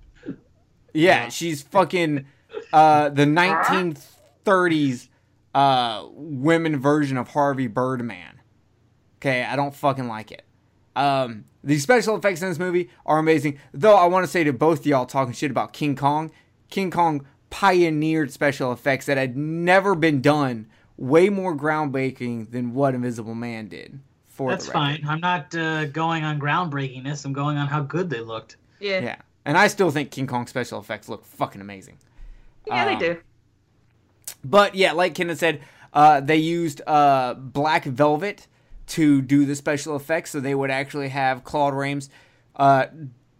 [0.93, 2.25] Yeah, she's fucking
[2.73, 5.07] uh, the 1930s
[5.53, 8.41] uh, women version of Harvey Birdman.
[9.17, 10.43] Okay, I don't fucking like it.
[10.95, 13.59] Um, the special effects in this movie are amazing.
[13.73, 16.31] Though I want to say to both of y'all talking shit about King Kong,
[16.69, 22.93] King Kong pioneered special effects that had never been done, way more groundbreaking than what
[22.95, 23.99] Invisible Man did.
[24.27, 25.01] For That's the record.
[25.01, 25.07] fine.
[25.07, 27.25] I'm not uh, going on groundbreakingness.
[27.25, 28.55] I'm going on how good they looked.
[28.79, 28.91] Yeah.
[28.91, 31.97] Yeah, Yeah, and I still think King Kong special effects look fucking amazing.
[32.67, 33.17] Yeah, they Um, do.
[34.43, 35.61] But yeah, like Kenneth said,
[35.93, 38.47] uh, they used uh, black velvet
[38.87, 42.09] to do the special effects, so they would actually have Claude Rains
[42.55, 42.85] uh,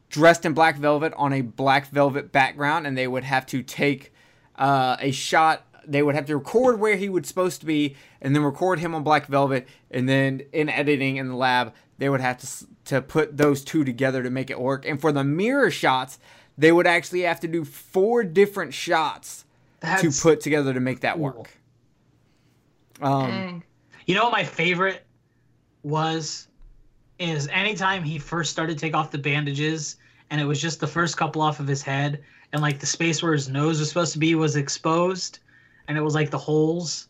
[0.09, 4.13] dressed in black velvet on a black velvet background, and they would have to take
[4.57, 5.65] uh, a shot.
[5.85, 8.93] They would have to record where he was supposed to be, and then record him
[8.93, 13.01] on black velvet, and then in editing in the lab, they would have to to
[13.01, 14.85] put those two together to make it work.
[14.85, 16.19] And for the mirror shots,
[16.57, 19.45] they would actually have to do four different shots
[19.79, 21.23] That's, to put together to make that cool.
[21.23, 21.49] work.
[23.01, 23.63] Um, Dang.
[24.05, 25.05] You know what my favorite
[25.83, 26.47] was?
[27.19, 29.97] Is anytime he first started to take off the bandages
[30.31, 33.21] and it was just the first couple off of his head and like the space
[33.21, 35.39] where his nose was supposed to be was exposed
[35.91, 37.09] and it was like the holes.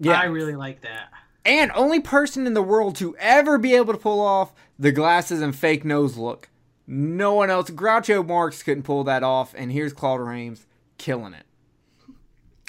[0.00, 1.08] yeah, I really like that.
[1.44, 5.40] and only person in the world to ever be able to pull off the glasses
[5.40, 6.48] and fake nose look.
[6.88, 7.70] No one else.
[7.70, 10.66] Groucho Marx couldn't pull that off, and here's Claude Rains
[10.98, 11.44] killing it.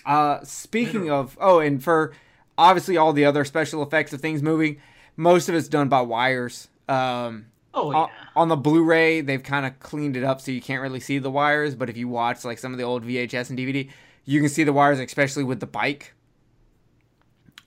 [0.06, 2.14] Uh, speaking of, oh, and for
[2.58, 4.80] obviously all the other special effects of things moving,
[5.18, 6.68] most of it's done by wires.
[6.88, 8.26] Um, Oh on, yeah.
[8.36, 11.32] on the Blu-ray, they've kind of cleaned it up so you can't really see the
[11.32, 11.74] wires.
[11.74, 13.90] But if you watch like some of the old VHS and DVD,
[14.26, 16.14] you can see the wires, especially with the bike.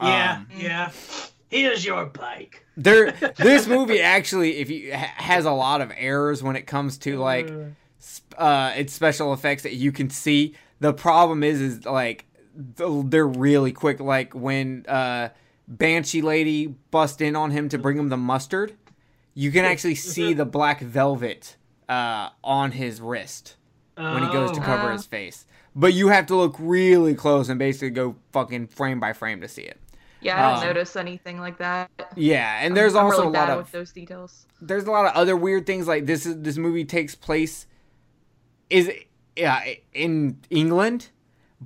[0.01, 0.90] Yeah, Um, yeah.
[1.49, 2.64] Here's your bike.
[2.77, 6.99] there this movie actually if you ha- has a lot of errors when it comes
[6.99, 7.49] to like
[8.37, 12.25] uh its special effects that you can see the problem is is like
[12.57, 15.29] they're really quick like when uh
[15.69, 18.75] banshee lady bust in on him to bring him the mustard
[19.35, 21.57] you can actually see the black velvet
[21.88, 23.55] uh on his wrist
[23.97, 24.93] when he goes to cover Ah.
[24.95, 29.12] his face but you have to look really close and basically go fucking frame by
[29.12, 29.78] frame to see it
[30.20, 31.90] Yeah, I don't um, notice anything like that.
[32.16, 34.46] yeah and there's I'm also really a lot of with those details.
[34.60, 37.66] there's a lot of other weird things like this is this movie takes place
[38.70, 38.90] is
[39.37, 41.10] yeah in England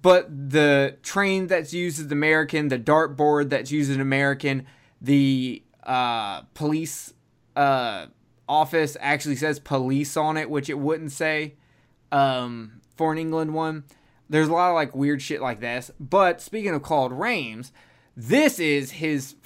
[0.01, 4.65] but the train that's used is American the dartboard that's used is American
[5.01, 7.15] the uh, police
[7.57, 8.07] uh,
[8.49, 11.55] office actually says police on it which it wouldn't say
[12.13, 13.85] um, for an England one
[14.29, 17.73] there's a lot of like weird shit like this but speaking of Claude Rains
[18.17, 19.37] this is his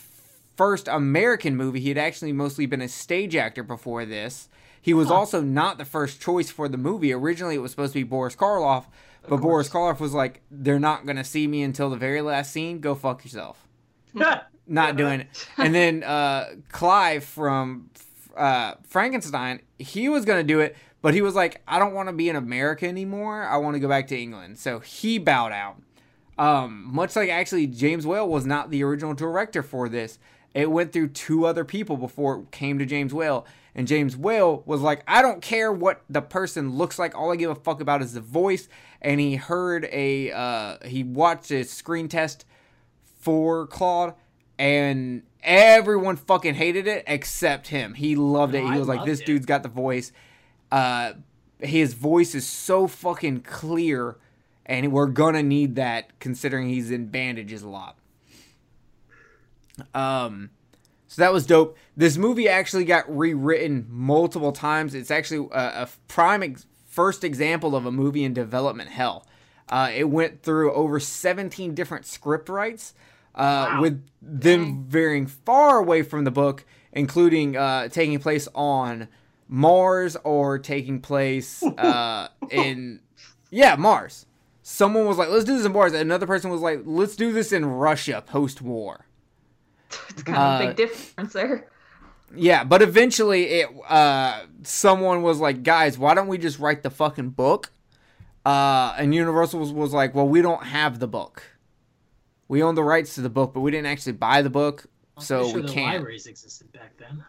[0.56, 1.80] first American movie.
[1.80, 4.48] He had actually mostly been a stage actor before this.
[4.80, 7.12] He was also not the first choice for the movie.
[7.12, 8.86] Originally, it was supposed to be Boris Karloff,
[9.28, 12.80] but Boris Karloff was like, "They're not gonna see me until the very last scene.
[12.80, 13.66] Go fuck yourself."
[14.68, 15.48] Not doing it.
[15.56, 17.90] And then uh, Clive from
[18.36, 22.12] uh, Frankenstein, he was gonna do it, but he was like, "I don't want to
[22.14, 23.42] be in America anymore.
[23.44, 25.76] I want to go back to England." So he bowed out.
[26.38, 30.18] Um, much like actually James Whale was not the original director for this.
[30.54, 33.46] It went through two other people before it came to James Whale.
[33.74, 37.14] And James Whale was like, I don't care what the person looks like.
[37.14, 38.68] All I give a fuck about is the voice.
[39.00, 42.44] And he heard a, uh, he watched a screen test
[43.20, 44.14] for Claude,
[44.58, 47.94] and everyone fucking hated it except him.
[47.94, 48.60] He loved it.
[48.62, 49.26] No, He I was like, this it.
[49.26, 50.12] dude's got the voice.
[50.72, 51.12] Uh,
[51.60, 54.16] his voice is so fucking clear,
[54.66, 57.96] and we're gonna need that considering he's in bandages a lot.
[59.94, 60.50] Um,
[61.08, 61.76] so that was dope.
[61.96, 64.94] This movie actually got rewritten multiple times.
[64.94, 69.26] It's actually a, a prime ex- first example of a movie in development hell.
[69.68, 72.94] Uh, it went through over 17 different script rights,
[73.34, 73.80] uh, Wow.
[73.82, 74.84] with them Dang.
[74.88, 79.08] veering far away from the book, including uh, taking place on
[79.52, 83.00] Mars or taking place uh, in
[83.50, 84.24] yeah Mars.
[84.62, 87.52] Someone was like, "Let's do this in Mars." Another person was like, "Let's do this
[87.52, 89.06] in Russia post-war."
[90.08, 91.68] It's kind of a Uh, big difference there.
[92.34, 96.90] Yeah, but eventually it uh someone was like, "Guys, why don't we just write the
[96.90, 97.70] fucking book?"
[98.46, 101.42] Uh and Universal was, was like, "Well, we don't have the book.
[102.48, 104.86] We own the rights to the book, but we didn't actually buy the book,
[105.16, 107.22] I'm so sure we the can't." libraries existed back then.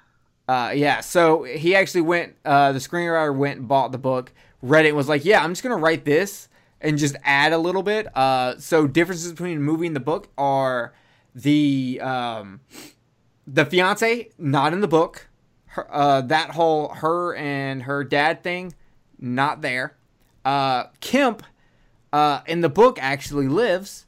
[0.47, 4.86] Uh yeah, so he actually went uh the screenwriter went and bought the book, read
[4.86, 6.49] it and was like, "Yeah, I'm just going to write this
[6.82, 10.29] and just add a little bit." Uh so differences between the movie and the book
[10.38, 10.93] are
[11.34, 12.60] the um
[13.47, 15.27] the fiance not in the book.
[15.67, 18.73] Her, uh that whole her and her dad thing
[19.17, 19.95] not there.
[20.43, 21.43] Uh kemp
[22.12, 24.06] uh in the book actually lives.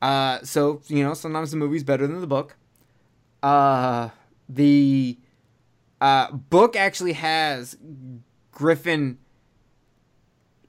[0.00, 2.56] Uh so you know sometimes the movie's better than the book.
[3.42, 4.08] Uh
[4.48, 5.18] the
[6.00, 7.76] uh book actually has
[8.50, 9.18] griffin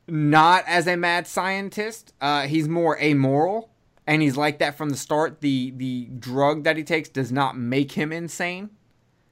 [0.08, 3.70] not as a mad scientist uh he's more amoral
[4.08, 5.42] and he's like that from the start.
[5.42, 8.70] The the drug that he takes does not make him insane.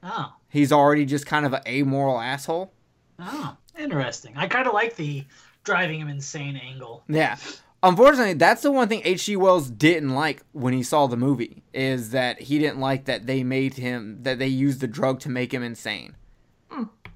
[0.02, 2.72] Oh, He's already just kind of an amoral asshole.
[3.18, 4.34] oh, interesting.
[4.36, 5.24] I kind of like the
[5.64, 7.02] driving him insane angle.
[7.08, 7.36] Yeah.
[7.86, 9.36] Unfortunately, that's the one thing H.G.
[9.36, 13.44] Wells didn't like when he saw the movie is that he didn't like that they
[13.44, 16.16] made him that they used the drug to make him insane.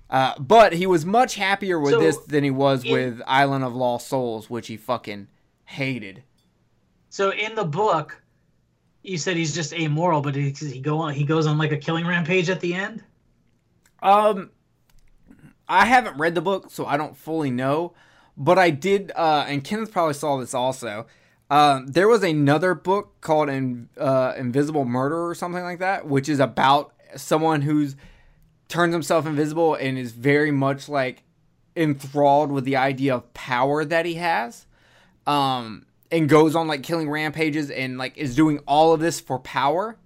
[0.09, 3.65] Uh, but he was much happier with So, this than he was in- with Island
[3.65, 5.27] of Lost Souls, which he fucking
[5.65, 6.23] hated.
[7.09, 8.23] So in the book,
[9.03, 11.77] you said he's just amoral, but he, he go on he goes on like a
[11.79, 13.03] killing rampage at the end.
[14.01, 14.51] Um,
[15.69, 17.95] I haven't read the book, so I don't fully know.
[18.41, 21.07] But I did, uh, and Kenneth probably saw this also.
[21.51, 26.29] Um, there was another book called In, uh, Invisible Murder or something like that, which
[26.29, 27.97] is about someone who's
[28.69, 31.23] turns himself invisible and is very much like
[31.77, 34.67] enthralled with the idea of power that he has.
[35.27, 39.39] Um, and goes on like killing rampages and like is doing all of this for
[39.39, 39.97] power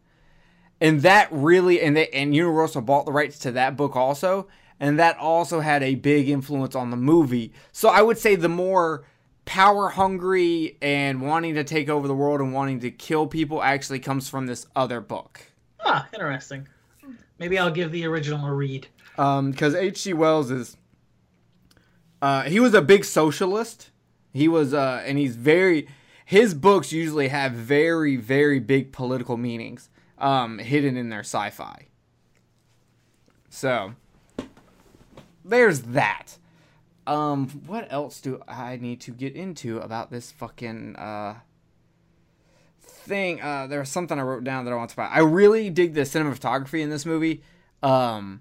[0.81, 4.49] and that really and and Universal bought the rights to that book also,
[4.85, 7.55] and that also had a big influence on the movie.
[7.73, 9.07] So I would say the more
[9.47, 14.01] power hungry and wanting to take over the world and wanting to kill people actually
[14.01, 15.41] comes from this other book.
[15.81, 16.69] Ah, interesting.
[17.39, 18.87] Maybe I'll give the original a read.
[19.17, 20.13] Um, because H.G.
[20.13, 20.77] Wells is,
[22.21, 23.91] uh, he was a big socialist.
[24.35, 25.89] He was, uh, and he's very,
[26.27, 31.87] his books usually have very, very big political meanings, um, hidden in their sci-fi.
[33.49, 33.95] So,
[35.45, 36.39] there's that.
[37.07, 41.37] Um, what else do I need to get into about this fucking, uh,
[42.81, 43.43] thing?
[43.43, 45.13] Uh, there was something I wrote down that I want to about.
[45.13, 47.43] I really dig the cinematography in this movie.
[47.83, 48.41] Um,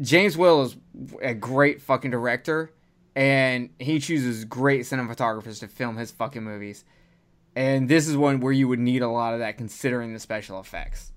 [0.00, 0.76] James Whale is
[1.20, 2.72] a great fucking director,
[3.16, 6.84] and he chooses great cinematographers to film his fucking movies.
[7.56, 10.60] And this is one where you would need a lot of that considering the special
[10.60, 11.10] effects.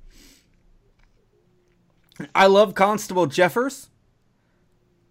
[2.33, 3.90] I love Constable Jeffers.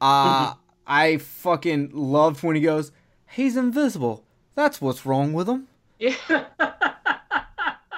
[0.01, 0.55] Uh,
[0.87, 2.91] I fucking loved when he goes,
[3.31, 4.25] he's invisible.
[4.55, 5.69] That's what's wrong with him.
[5.99, 6.15] Yeah.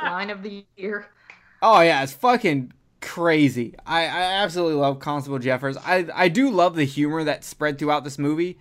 [0.02, 1.06] Line of the year.
[1.62, 3.74] Oh yeah, it's fucking crazy.
[3.86, 5.76] I, I absolutely love Constable Jeffers.
[5.78, 8.58] I I do love the humor that's spread throughout this movie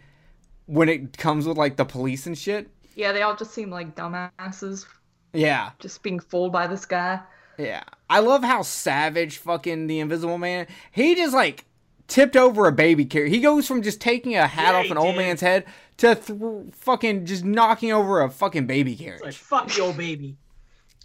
[0.68, 2.70] when it comes with like the police and shit.
[2.96, 4.86] Yeah, they all just seem like dumbasses,
[5.34, 7.20] Yeah, just being fooled by this guy.
[7.58, 7.84] yeah.
[8.10, 10.68] I love how savage fucking the Invisible Man.
[10.92, 11.66] He just like
[12.12, 13.30] tipped over a baby carrier.
[13.30, 15.22] He goes from just taking a hat Yeah, off an old did.
[15.22, 15.66] man's head
[15.98, 16.40] to th-
[16.74, 19.22] fucking just knocking over a fucking baby carriage.
[19.24, 20.36] Like fuck you, old baby.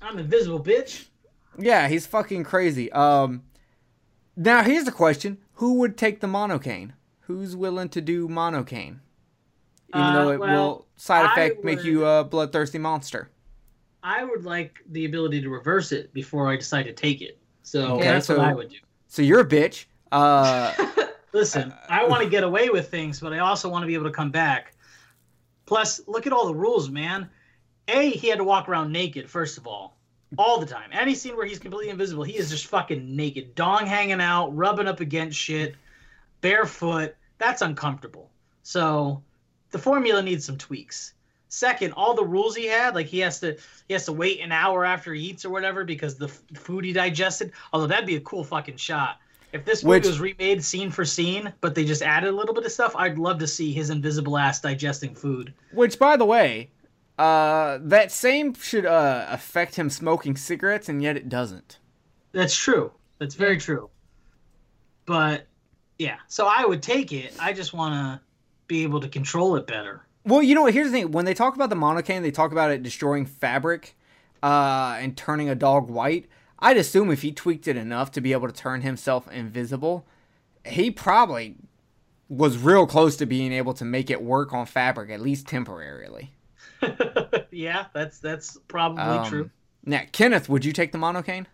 [0.03, 1.07] I'm invisible, bitch.
[1.59, 2.91] Yeah, he's fucking crazy.
[2.93, 3.43] Um,
[4.37, 6.93] now here's the question: Who would take the monocane?
[7.21, 8.99] Who's willing to do monocane?
[9.91, 13.31] Even Uh, though it well, will side effect make you a bloodthirsty monster.
[14.03, 17.39] I would like the ability to reverse it before I decide to take it.
[17.63, 18.77] So Okay, that's so- what I would do.
[19.09, 19.87] So you're a bitch.
[20.13, 20.73] Uh,
[21.37, 23.93] Listen, uh, I want to get away with things, but I also want to be
[23.93, 24.75] able to come back.
[25.67, 27.29] Plus, look at all the rules, man.
[27.89, 29.99] A, he had to walk around naked, first of all,
[30.39, 30.89] all the time.
[30.93, 34.89] Any scene where he's completely invisible, he is just fucking naked, dong hanging out, rubbing
[34.89, 35.75] up against shit,
[36.41, 37.15] barefoot.
[37.37, 38.31] That's uncomfortable.
[38.63, 39.23] So
[39.73, 41.13] the formula needs some tweaks.
[41.51, 43.59] Second, all the rules he had, like he has to
[43.89, 46.85] he has to wait an hour after he eats or whatever because the f- food
[46.87, 47.53] he digested.
[47.75, 49.19] Although that'd be a cool fucking shot.
[49.57, 52.55] If this movie Which- was remade scene for scene, but they just added a little
[52.55, 55.55] bit of stuff, I'd love to see his invisible ass digesting food.
[55.73, 56.71] which, by the way,
[57.19, 61.79] uh, that same should uh, affect him smoking cigarettes, and yet it doesn't.
[62.33, 62.93] That's true.
[63.19, 63.89] That's very true.
[65.07, 65.47] But
[65.99, 67.33] Yeah, so I would take it.
[67.41, 68.21] I just want to
[68.67, 70.03] be able to control it better.
[70.27, 70.75] Well, you know what?
[70.75, 71.13] Here's the thing.
[71.13, 73.97] When they talk about the monocane, they talk about it destroying fabric
[74.43, 76.27] uh, and turning a dog white.
[76.59, 80.07] I'd assume if he tweaked it enough to be able to turn himself invisible,
[80.65, 81.57] he probably
[82.29, 86.33] was real close to being able to make it work on fabric, at least temporarily.
[87.51, 89.51] yeah, that's that's probably Um, true.
[89.85, 91.47] Now, Kenneth, would you take the monocane?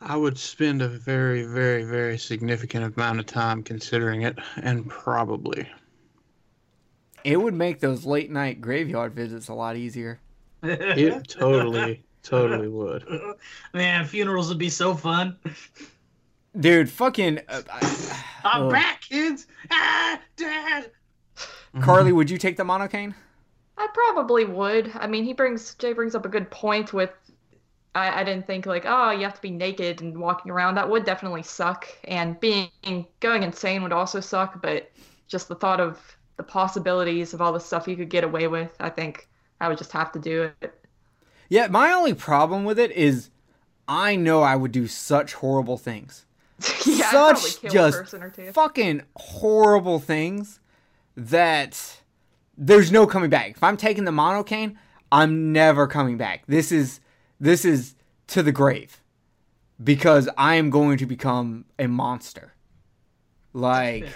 [0.00, 5.66] I would spend a very, very, very significant amount of time considering it, and probably.
[7.24, 10.20] It would make those late night graveyard visits a lot easier.
[10.62, 13.04] It totally, totally would.
[13.74, 15.36] Man, funerals would be so fun.
[16.58, 17.40] Dude, fucking.
[17.48, 18.70] Uh, I- I'm Oh.
[18.70, 19.46] back, kids.
[19.70, 20.90] Ah, dad.
[21.80, 23.14] Carly, would you take the monocane?
[23.76, 24.90] I probably would.
[24.94, 27.10] I mean, he brings Jay brings up a good point with.
[27.94, 30.74] I, I didn't think like, oh, you have to be naked and walking around.
[30.76, 32.68] That would definitely suck, and being
[33.20, 34.62] going insane would also suck.
[34.62, 34.90] But
[35.28, 36.00] just the thought of
[36.36, 39.28] the possibilities of all the stuff you could get away with, I think
[39.60, 40.74] I would just have to do it.
[41.48, 43.30] Yeah, my only problem with it is
[43.88, 46.24] I know I would do such horrible things.
[46.86, 48.50] yeah, such just a person or two.
[48.52, 50.58] fucking horrible things
[51.16, 52.00] that
[52.56, 53.52] there's no coming back.
[53.52, 54.76] If I'm taking the monocane,
[55.12, 56.44] I'm never coming back.
[56.46, 57.00] This is
[57.38, 57.94] this is
[58.28, 59.02] to the grave
[59.82, 62.54] because I am going to become a monster.
[63.52, 64.08] Like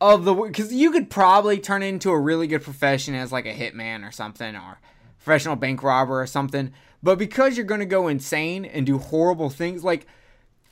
[0.00, 3.54] of the because you could probably turn into a really good profession as like a
[3.54, 4.80] hitman or something or
[5.22, 9.50] professional bank robber or something but because you're going to go insane and do horrible
[9.50, 10.06] things like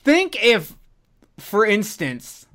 [0.03, 0.75] think if
[1.37, 2.45] for instance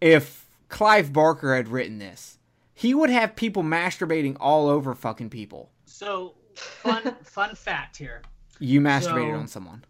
[0.00, 2.38] if clive barker had written this
[2.74, 8.22] he would have people masturbating all over fucking people So, fun fun fact here.
[8.58, 9.84] you masturbated So- on someone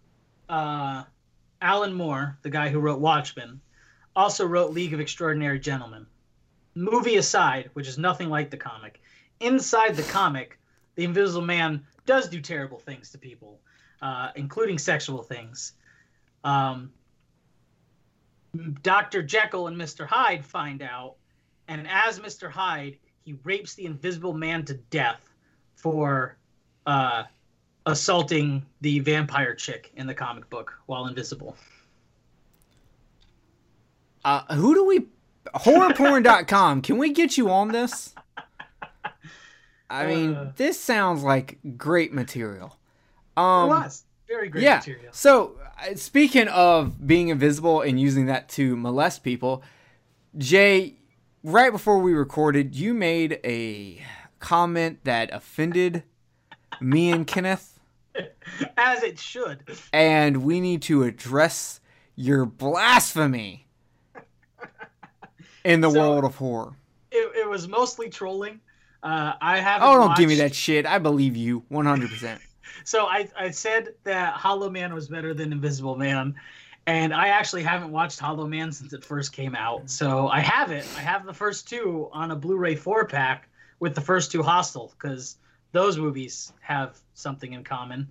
[0.48, 1.04] Uh,
[1.60, 3.60] Alan Moore, the guy who wrote Watchmen,
[4.16, 6.06] also wrote League of Extraordinary Gentlemen.
[6.74, 9.00] Movie aside, which is nothing like the comic,
[9.38, 10.58] inside the comic,
[10.94, 13.60] the Invisible Man does do terrible things to people,
[14.00, 15.72] uh, including sexual things.
[16.44, 16.92] Um,
[18.82, 19.22] Dr.
[19.22, 20.06] Jekyll and Mr.
[20.06, 21.14] Hyde find out,
[21.68, 22.50] and as Mr.
[22.50, 25.32] Hyde, he rapes the Invisible Man to death
[25.76, 26.36] for
[26.86, 27.24] uh,
[27.86, 31.56] assaulting the vampire chick in the comic book while invisible.
[34.24, 35.06] uh, who do we
[35.54, 38.14] horrorporn.com can we get you on this
[39.92, 40.52] i mean Uh.
[40.56, 42.76] this sounds like great material
[43.36, 44.76] um was very great yeah.
[44.76, 45.12] material.
[45.12, 49.62] So, uh, speaking of being invisible and using that to molest people,
[50.38, 50.96] Jay,
[51.44, 54.00] right before we recorded, you made a
[54.38, 56.02] comment that offended
[56.80, 57.78] me and Kenneth,
[58.78, 59.64] As it should.
[59.92, 61.80] and we need to address
[62.16, 63.66] your blasphemy
[65.64, 66.72] in the So- world of horror.
[67.10, 68.60] It, it was mostly trolling.
[69.02, 69.88] Uh, I haven't.
[69.88, 70.86] Oh, don't give me that shit.
[70.86, 72.38] I believe you 100%.
[72.84, 76.34] So I, I said that Hollow Man was better than Invisible Man,
[76.86, 79.88] and I actually haven't watched Hollow Man since it first came out.
[79.88, 80.84] So I have it.
[80.96, 83.48] I have the first two on a Blu-ray four pack
[83.78, 85.36] with the first two Hostel because
[85.70, 88.08] those movies have something in common.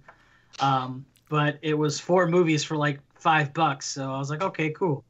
[0.59, 4.69] Um, but it was four movies for like five bucks, so I was like, okay,
[4.71, 5.03] cool.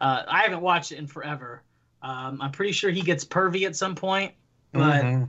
[0.00, 1.62] Uh, I haven't watched it in forever.
[2.02, 4.32] Um, I'm pretty sure he gets pervy at some point,
[4.72, 5.28] but Mhm.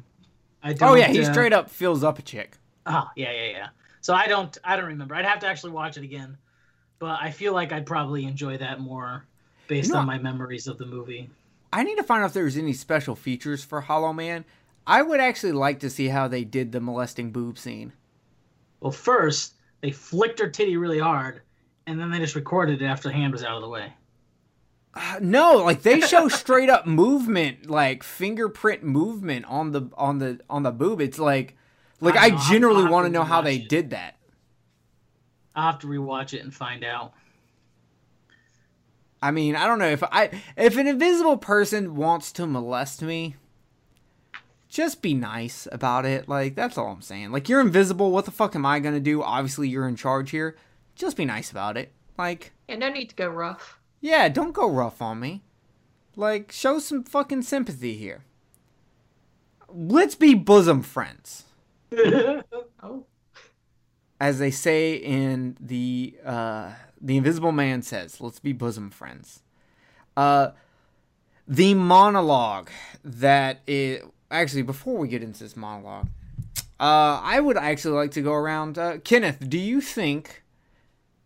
[0.64, 0.90] I don't.
[0.90, 2.58] oh, yeah, he uh, straight up fills up a chick.
[2.86, 3.68] Oh, yeah, yeah, yeah.
[4.02, 5.16] So I don't I don't remember.
[5.16, 6.38] I'd have to actually watch it again.
[7.00, 9.26] But I feel like I'd probably enjoy that more
[9.68, 11.30] based You know- on my memories of the movie.
[11.74, 14.44] I need to find out if there's any special features for Hollow Man.
[14.86, 17.94] I would actually like to see how they did the molesting boob scene.
[18.82, 21.42] Well, first, they flicked her titty really hard,
[21.88, 23.94] and then they just recorded it after the hand was out of the way.
[24.94, 30.40] Uh, no, like they show straight up movement, like fingerprint movement on the on the
[30.50, 31.00] on the boob.
[31.00, 31.56] It's like,
[32.02, 33.70] like I I, know, generally want to to know how they it.
[33.70, 34.18] did that.
[35.56, 37.14] I'll have to rewatch it and find out.
[39.22, 43.36] I mean, I don't know if I if an invisible person wants to molest me,
[44.68, 46.28] just be nice about it.
[46.28, 47.32] Like that's all I'm saying.
[47.32, 48.12] Like you're invisible.
[48.12, 49.22] What the fuck am I gonna do?
[49.24, 50.58] Obviously, you're in charge here.
[50.96, 51.94] Just be nice about it.
[52.18, 53.78] Like, Yeah, no need to go rough.
[54.02, 55.44] Yeah, don't go rough on me.
[56.16, 58.24] Like, show some fucking sympathy here.
[59.70, 61.46] Let's be bosom friends.
[62.84, 63.06] Oh,
[64.20, 66.72] as they say in the uh,
[67.02, 69.42] the Invisible Man says, "Let's be bosom friends."
[70.16, 70.52] Uh,
[71.48, 72.70] the monologue
[73.04, 76.08] that is actually before we get into this monologue,
[76.80, 78.78] uh, I would actually like to go around.
[78.78, 80.44] Uh, Kenneth, do you think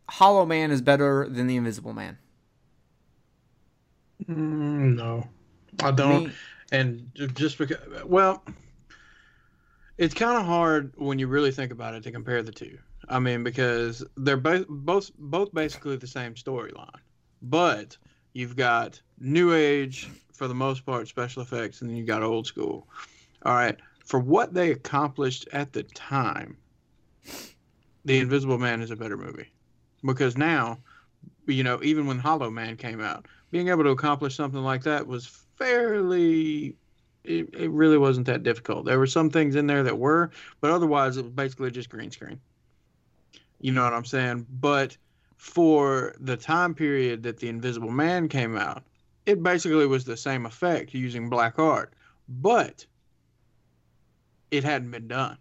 [0.09, 2.17] Hollow Man is better than the Invisible Man?
[4.23, 5.27] Mm, no,
[5.81, 6.25] I don't.
[6.25, 6.31] Me-
[6.71, 8.43] and just because, well,
[9.97, 12.77] it's kind of hard when you really think about it to compare the two.
[13.07, 16.89] I mean, because they're both both both basically the same storyline,
[17.41, 17.97] but
[18.33, 22.47] you've got new age for the most part special effects, and then you got old
[22.47, 22.87] school.
[23.43, 26.57] All right, for what they accomplished at the time,
[28.05, 29.51] The Invisible Man is a better movie
[30.03, 30.79] because now,
[31.47, 35.07] you know, even when Hollow Man came out, being able to accomplish something like that
[35.07, 35.25] was
[35.55, 36.75] fairly
[37.23, 38.85] it, it really wasn't that difficult.
[38.85, 40.31] There were some things in there that were
[40.61, 42.39] but otherwise it was basically just green screen.
[43.61, 44.45] You know what i'm saying?
[44.59, 44.97] But
[45.37, 48.83] for the time period that the invisible man came out
[49.25, 51.93] it basically was the same effect using black art
[52.27, 52.85] but
[54.49, 55.37] it hadn't been done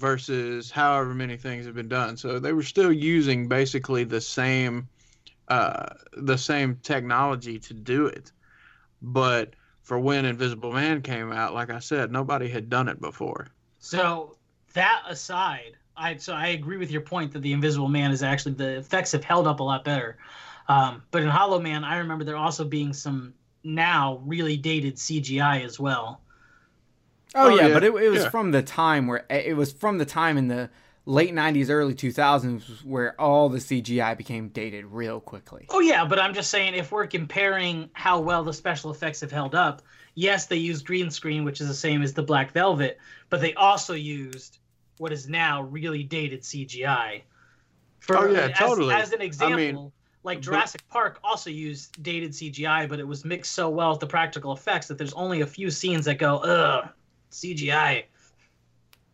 [0.00, 2.16] versus however many things have been done.
[2.16, 4.88] So they were still using basically the same
[5.50, 8.32] uh, the same technology to do it.
[9.02, 13.48] But for when Invisible Man came out, like I said, nobody had done it before.
[13.80, 14.36] So
[14.74, 18.54] that aside, I so I agree with your point that the Invisible Man is actually
[18.54, 20.18] the effects have held up a lot better.
[20.68, 23.34] Um, but in Hollow Man, I remember there also being some
[23.64, 26.22] now really dated CGI as well.
[27.34, 28.30] Oh, Oh, yeah, yeah, but it, it was yeah.
[28.30, 30.70] from the time where it was from the time in the
[31.10, 35.66] late '90s, early 2000s where all the CGI became dated real quickly.
[35.70, 39.32] Oh yeah, but I'm just saying if we're comparing how well the special effects have
[39.32, 39.82] held up,
[40.14, 42.98] yes, they used green screen, which is the same as the Black Velvet,
[43.28, 44.58] but they also used
[44.98, 47.22] what is now really dated CGI.
[48.00, 48.94] For, Oh, yeah, as, totally.
[48.94, 49.92] As an I example, mean,
[50.24, 54.00] like but- Jurassic Park also used dated CGI, but it was mixed so well with
[54.00, 56.88] the practical effects that there's only a few scenes that go, ugh,
[57.32, 58.04] CGI.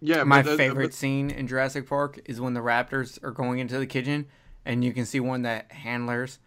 [0.01, 3.31] Yeah, My but the- favorite but- scene in Jurassic Park is when the raptors are
[3.31, 4.27] going into the kitchen
[4.65, 6.39] and you can see one that handlers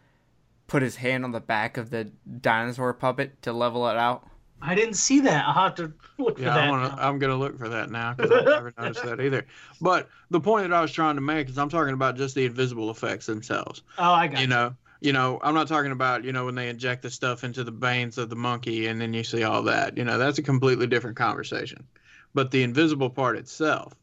[0.67, 4.27] put his hand on the back of the dinosaur puppet to level it out.
[4.61, 5.45] I didn't see that.
[5.47, 6.65] I'll have to look for yeah, that.
[6.65, 9.47] I wanna, I'm gonna look for that now because I've never noticed that either.
[9.79, 12.45] But the point that I was trying to make is I'm talking about just the
[12.45, 13.83] invisible effects themselves.
[13.97, 16.67] oh, I got you know you know i'm not talking about you know when they
[16.67, 19.97] inject the stuff into the veins of the monkey and then you see all that
[19.97, 21.87] you know that's a completely different conversation
[22.33, 23.93] but the invisible part itself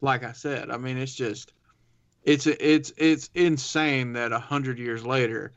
[0.00, 1.52] like i said i mean it's just
[2.24, 5.52] it's it's it's insane that a hundred years later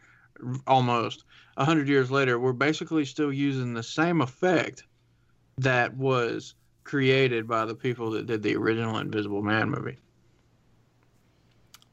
[0.67, 1.25] almost
[1.57, 4.83] a hundred years later we're basically still using the same effect
[5.57, 9.97] that was created by the people that did the original invisible man movie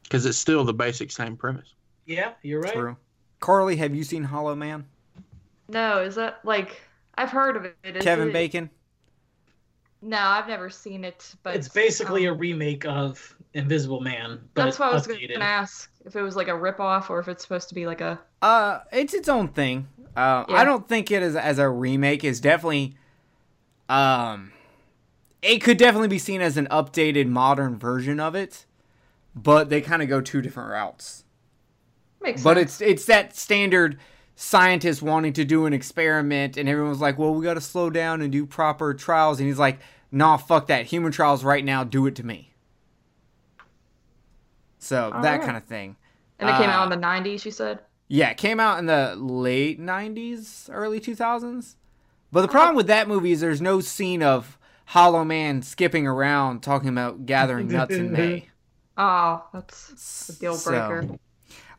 [0.04, 1.74] because it's still the basic same premise
[2.04, 2.72] Yeah, you're right.
[2.72, 2.96] True.
[3.40, 4.86] Carly, have you seen Hollow Man?
[5.68, 6.80] No, is that like
[7.16, 7.76] I've heard of it.
[7.82, 8.70] Is Kevin it- Bacon?
[10.06, 14.40] No, I've never seen it, but It's basically a um, remake of Invisible Man.
[14.54, 15.32] But That's why I was updated.
[15.32, 18.00] gonna ask if it was like a ripoff or if it's supposed to be like
[18.00, 18.20] a.
[18.40, 19.88] Uh, it's its own thing.
[20.16, 20.58] Uh, Yeah.
[20.58, 22.22] I don't think it is as a remake.
[22.22, 22.96] Is definitely,
[23.88, 24.52] um,
[25.42, 28.64] it could definitely be seen as an updated, modern version of it,
[29.34, 31.24] but they kind of go two different routes.
[32.22, 32.44] Makes sense.
[32.44, 32.80] But sense.
[32.80, 33.98] it's it's that standard
[34.36, 38.22] scientist wanting to do an experiment, and everyone's like, "Well, we got to slow down
[38.22, 39.80] and do proper trials," and he's like,
[40.10, 40.86] "Nah, fuck that.
[40.86, 41.84] Human trials right now.
[41.84, 42.52] Do it to me."
[44.78, 45.42] So that Alright.
[45.42, 45.96] kind of thing.
[46.38, 47.44] and it came out uh, in the '90s.
[47.44, 47.80] You said.
[48.08, 51.74] Yeah, it came out in the late 90s, early 2000s.
[52.30, 56.62] But the problem with that movie is there's no scene of Hollow Man skipping around
[56.62, 58.46] talking about gathering nuts in May.
[58.96, 61.04] Oh, that's a deal breaker.
[61.08, 61.18] So,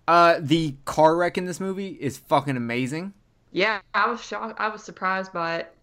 [0.10, 3.14] uh, the car wreck in this movie is fucking amazing.
[3.54, 4.60] Yeah, I was shocked.
[4.60, 5.74] I was surprised by it.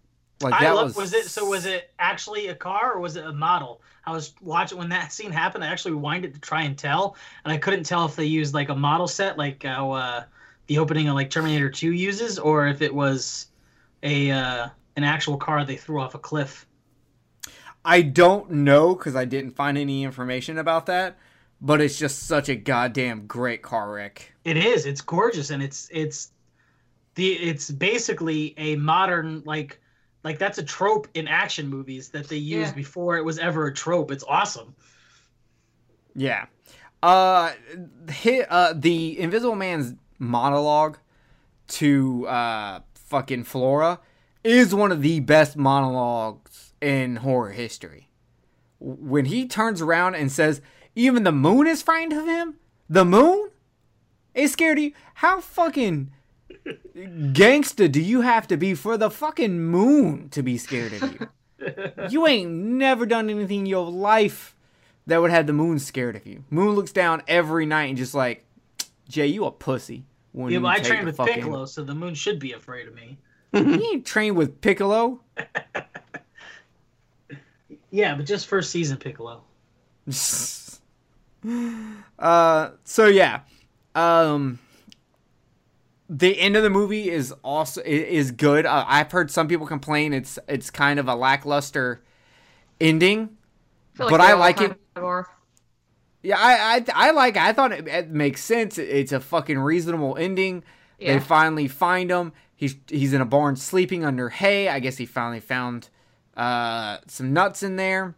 [0.40, 3.16] Like I that love, was, was it so was it actually a car or was
[3.16, 3.80] it a model?
[4.04, 5.64] I was watching when that scene happened.
[5.64, 8.68] I actually rewinded to try and tell, and I couldn't tell if they used like
[8.68, 10.24] a model set, like how uh,
[10.66, 13.46] the opening of like Terminator 2 uses, or if it was
[14.02, 16.66] a uh, an actual car they threw off a cliff.
[17.84, 21.16] I don't know because I didn't find any information about that.
[21.60, 24.34] But it's just such a goddamn great car wreck.
[24.44, 24.84] It is.
[24.84, 26.30] It's gorgeous, and it's it's
[27.14, 29.80] the it's basically a modern like
[30.24, 32.74] like that's a trope in action movies that they used Yeah.
[32.76, 34.10] before it was ever a trope.
[34.10, 34.74] It's awesome.
[36.14, 36.46] Yeah.
[37.02, 37.52] Uh,
[38.08, 40.96] hit, uh, the Invisible Man's monologue
[41.68, 44.00] to uh, fucking Flora
[44.42, 48.08] is one of the best monologues in horror history.
[48.78, 50.60] When he turns around and says,
[50.94, 52.54] even the moon is frightened of him?
[52.88, 53.50] The moon?
[54.34, 54.92] Is scared of you?
[55.14, 56.10] How fucking
[56.96, 61.28] gangsta do you have to be for the fucking moon to be scared of you?
[62.10, 64.54] you ain't never done anything in your life
[65.06, 66.44] that would have the moon scared of you.
[66.50, 68.44] Moon looks down every night and just like,
[69.08, 70.04] Jay, you a pussy.
[70.32, 72.88] when Yeah, you but I trained with fucking- Piccolo, so the moon should be afraid
[72.88, 73.18] of me.
[73.52, 75.20] You ain't trained with Piccolo.
[77.90, 79.44] Yeah, but just first season Piccolo.
[82.18, 83.40] uh, so yeah,
[83.94, 84.58] um,
[86.08, 88.66] the end of the movie is also is good.
[88.66, 92.02] Uh, I've heard some people complain it's it's kind of a lackluster
[92.80, 93.36] ending.
[93.94, 94.78] feel But I like it.
[96.22, 97.36] Yeah, I I, I like.
[97.36, 97.42] it.
[97.42, 98.78] I thought it, it makes sense.
[98.78, 100.64] It's a fucking reasonable ending.
[100.98, 102.32] They finally find him.
[102.54, 104.68] He's he's in a barn sleeping under hay.
[104.68, 105.88] I guess he finally found
[106.36, 108.14] uh, some nuts in there.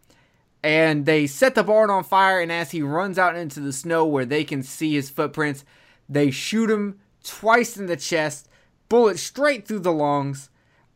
[0.62, 2.40] And they set the barn on fire.
[2.40, 5.64] And as he runs out into the snow where they can see his footprints,
[6.08, 8.48] they shoot him twice in the chest,
[8.88, 10.48] bullet straight through the lungs.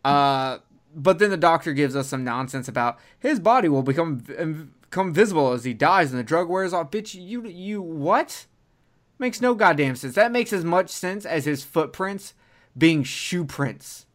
[0.04, 0.58] Uh,
[0.94, 4.16] but then the doctor gives us some nonsense about his body will become
[4.82, 6.90] become visible as he dies and the drug wears off.
[6.90, 8.46] Bitch, you you what?
[9.18, 10.14] Makes no goddamn sense.
[10.14, 12.32] That makes as much sense as his footprints
[12.78, 14.06] being shoe prints,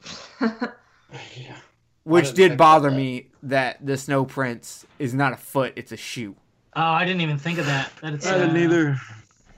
[0.40, 1.56] Yeah.
[2.04, 2.96] which didn't did think bother that.
[2.96, 6.36] me that the snow prints is not a foot, it's a shoe.
[6.74, 7.90] Oh, I didn't even think of that.
[8.02, 9.00] That it's, I didn't uh, either.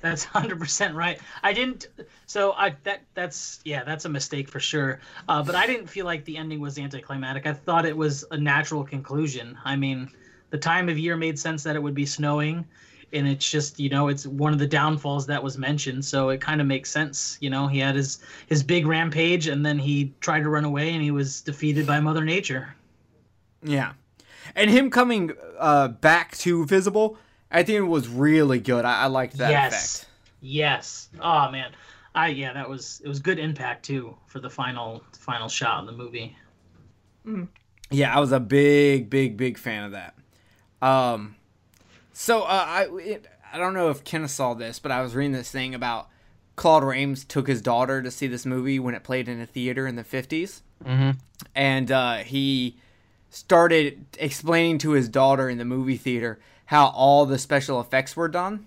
[0.01, 1.21] That's hundred percent right.
[1.43, 1.89] I didn't.
[2.27, 5.01] So I that that's yeah, that's a mistake for sure.
[5.29, 7.47] Uh, but I didn't feel like the ending was anticlimactic.
[7.47, 9.59] I thought it was a natural conclusion.
[9.65, 10.11] I mean,
[10.51, 12.65] the time of year made sense that it would be snowing,
[13.13, 16.05] and it's just you know it's one of the downfalls that was mentioned.
[16.05, 17.39] So it kind of makes sense.
[17.41, 20.93] You know, he had his his big rampage, and then he tried to run away,
[20.93, 22.75] and he was defeated by Mother Nature.
[23.63, 23.93] Yeah.
[24.55, 27.19] And him coming uh, back to visible
[27.51, 28.85] at think it was really good.
[28.85, 29.97] I, I liked that yes.
[29.97, 30.11] effect.
[30.41, 31.09] Yes.
[31.21, 31.73] Oh man.
[32.15, 35.87] I yeah, that was it was good impact too for the final final shot in
[35.87, 36.37] the movie.
[37.91, 40.15] Yeah, I was a big, big, big fan of that.
[40.81, 41.37] Um,
[42.13, 45.33] so uh, I it, I don't know if Kenneth saw this, but I was reading
[45.33, 46.09] this thing about
[46.57, 49.87] Claude Rains took his daughter to see this movie when it played in a theater
[49.87, 51.19] in the fifties, Mm-hmm.
[51.57, 52.77] and uh, he
[53.31, 56.39] started explaining to his daughter in the movie theater
[56.69, 58.67] how all the special effects were done.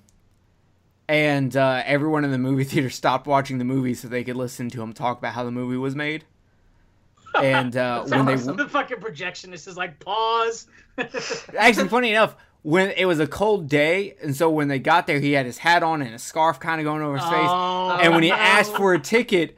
[1.08, 4.72] And uh, everyone in the movie theater stopped watching the movie so they could listen
[4.72, 6.26] to him talk about how the movie was made.
[7.40, 10.66] And uh, when they the fucking projectionist is like pause.
[11.58, 15.20] actually funny enough when it was a cold day and so when they got there
[15.20, 17.98] he had his hat on and a scarf kind of going over his face Oh,
[18.02, 19.56] and when he asked for a ticket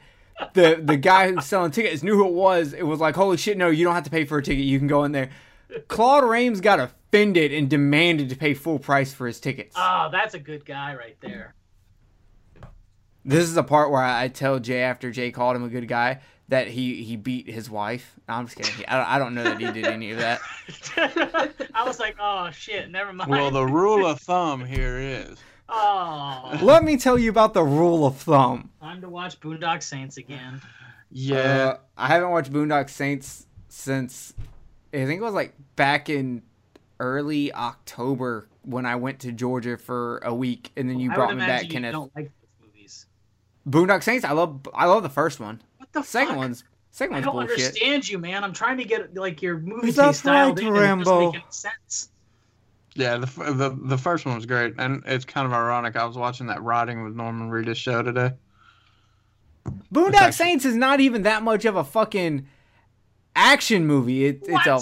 [0.54, 3.58] the the guy who's selling tickets knew who it was it was like holy shit
[3.58, 5.30] no you don't have to pay for a ticket you can go in there
[5.88, 10.34] claude rains got offended and demanded to pay full price for his tickets Oh, that's
[10.34, 11.54] a good guy right there.
[13.24, 15.88] this is the part where I, I tell jay after jay called him a good
[15.88, 19.34] guy that he he beat his wife no, i'm just kidding I, don't- I don't
[19.34, 20.40] know that he did any of that
[21.74, 23.30] I was like, oh shit, never mind.
[23.30, 25.36] Well, the rule of thumb here is
[25.68, 30.16] oh, let me tell you about the rule of thumb time to watch Boondock Saints
[30.18, 30.60] again.
[31.10, 31.36] yeah.
[31.38, 34.34] Uh, I haven't watched Boondock Saints since
[34.94, 36.42] I think it was like back in
[37.00, 41.28] early October when I went to Georgia for a week, and then you I brought
[41.30, 41.92] would me back, you Kenneth.
[41.92, 43.06] don't like those movies.
[43.68, 45.60] Boondock Saints, I love, I love the first one.
[45.78, 46.36] What the Second fuck?
[46.38, 47.66] one's, second I one's don't bullshit.
[47.66, 48.44] understand you, man.
[48.44, 50.68] I'm trying to get like your movie Is that taste dialed right, in.
[50.68, 51.04] and It Rambo?
[51.04, 52.08] doesn't make any sense.
[52.96, 55.96] Yeah, the, f- the the first one was great, and it's kind of ironic.
[55.96, 58.32] I was watching that Riding with Norman Reedus show today.
[59.92, 62.46] Boondock actually- Saints is not even that much of a fucking
[63.36, 64.26] action movie.
[64.26, 64.80] It, it's a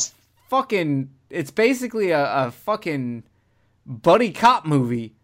[0.48, 3.22] fucking, it's basically a, a fucking
[3.86, 5.14] buddy cop movie.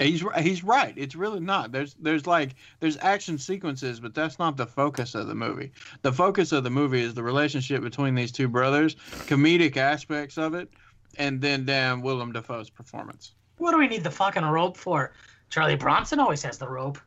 [0.00, 0.94] He's he's right.
[0.96, 1.72] It's really not.
[1.72, 5.72] There's there's like there's action sequences, but that's not the focus of the movie.
[6.02, 8.94] The focus of the movie is the relationship between these two brothers,
[9.26, 10.68] comedic aspects of it,
[11.16, 13.32] and then damn Willem Dafoe's performance.
[13.56, 15.12] What do we need the fucking rope for?
[15.50, 16.98] Charlie Bronson always has the rope.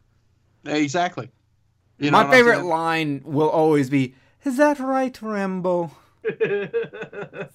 [0.65, 1.29] Exactly.
[1.97, 5.91] You know My favorite line will always be, "Is that right, Rambo?"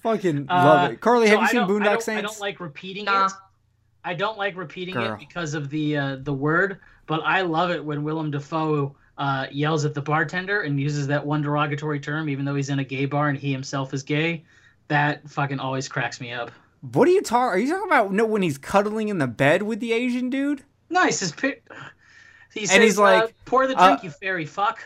[0.01, 1.01] Fucking Uh, love it.
[1.01, 3.25] Carly, So have you I seen don't- I Boondock don't, I don't like repeating Nah.
[3.27, 3.31] it.
[4.03, 5.13] I don't like repeating Girl.
[5.13, 9.47] it because of the uh, the word, but I love it when Willem Dafoe uh,
[9.51, 12.83] yells at the bartender and uses that one derogatory term, even though he's in a
[12.83, 14.43] gay bar and he himself is gay.
[14.87, 16.51] That fucking always cracks me up.
[16.93, 17.49] What are you talking?
[17.49, 20.63] Are you talking about no when he's cuddling in the bed with the Asian dude?
[20.89, 21.19] Nice.
[21.19, 21.67] His pic-
[22.53, 24.79] he says, and he's like, uh, "Pour the uh, drink, you fairy fuck."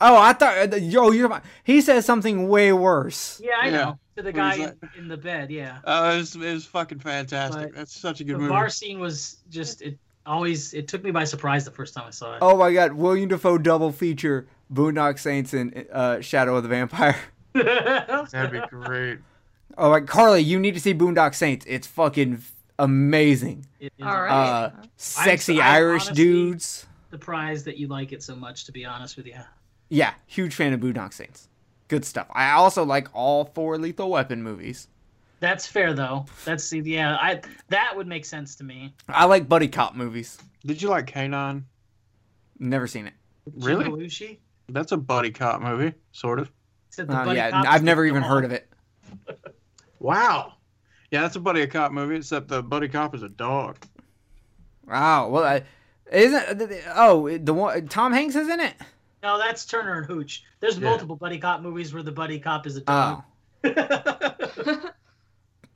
[0.00, 1.40] Oh, I thought uh, yo, you're.
[1.64, 3.40] He says something way worse.
[3.42, 3.70] Yeah, I Yeah.
[3.72, 3.98] know.
[4.16, 5.50] To the guy in, in the bed.
[5.50, 5.78] Yeah.
[5.84, 7.72] Uh, it was, it was fucking fantastic.
[7.72, 8.46] But That's such a The good movie.
[8.48, 9.98] The bar scene was just it.
[10.24, 12.38] Always, it took me by surprise the first time I saw it.
[12.40, 17.16] Oh my God, William Dafoe double feature: Boondock Saints and uh, Shadow of the Vampire.
[17.52, 19.18] That'd be great.
[19.78, 21.64] Oh, like Carly, you need to see Boondock Saints.
[21.68, 22.42] It's fucking
[22.78, 23.66] amazing.
[23.80, 24.30] It is All right.
[24.64, 26.86] Uh, sexy I Irish honestly- dudes.
[27.10, 28.64] surprised that you like it so much.
[28.64, 29.34] To be honest with you.
[29.88, 31.48] Yeah, huge fan of Boondock Saints.
[31.88, 32.26] Good stuff.
[32.32, 34.88] I also like all four Lethal Weapon movies.
[35.38, 36.26] That's fair though.
[36.44, 37.16] That's yeah.
[37.16, 38.94] I that would make sense to me.
[39.08, 40.38] I like buddy cop movies.
[40.64, 41.62] Did you like K9?
[42.58, 43.12] Never seen it.
[43.54, 43.84] Really?
[43.84, 44.38] Jim Belushi?
[44.68, 46.50] That's a buddy cop movie, sort of.
[46.96, 48.30] The Uh, buddy yeah, cop I've never even dog.
[48.30, 48.68] heard of it.
[49.98, 50.52] Wow.
[51.10, 53.78] Yeah, that's a buddy cop movie, except the buddy cop is a dog.
[54.86, 55.28] Wow.
[55.30, 55.62] Well, I,
[56.12, 58.74] isn't oh the one Tom Hanks is in it?
[59.26, 60.44] No, that's Turner and Hooch.
[60.60, 60.88] There's Yeah.
[60.90, 63.24] multiple buddy cop movies where the buddy cop is a Oh,
[63.64, 63.64] dog.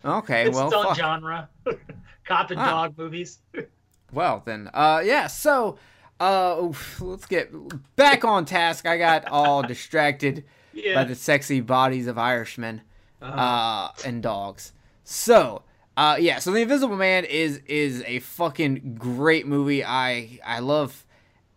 [0.04, 0.46] okay.
[0.46, 0.96] it's well, its own fuck.
[0.96, 1.48] genre.
[2.24, 2.70] cop and Ah.
[2.70, 3.38] dog movies.
[4.12, 5.28] Well then, uh, yeah.
[5.28, 5.78] So,
[6.18, 7.52] uh, let's get
[7.94, 8.84] back on task.
[8.84, 10.44] I got all distracted
[10.94, 12.82] by the sexy bodies of Irishmen
[13.22, 14.72] Uh, uh, and dogs.
[15.04, 15.62] So,
[15.96, 16.40] uh, yeah.
[16.40, 19.84] So the Invisible Man is is a fucking great movie.
[19.84, 21.04] I I love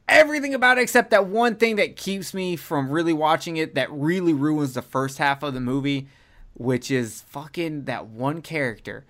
[0.07, 3.91] everything about it except that one thing that keeps me from really watching it that
[3.91, 6.07] really ruins the first half of the movie,
[6.53, 9.05] which is fucking that one character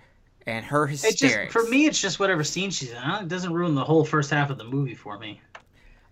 [0.46, 2.98] and her it just for me, it's just whatever scene she's in.
[2.98, 5.40] It doesn't ruin the whole first half of the movie for me.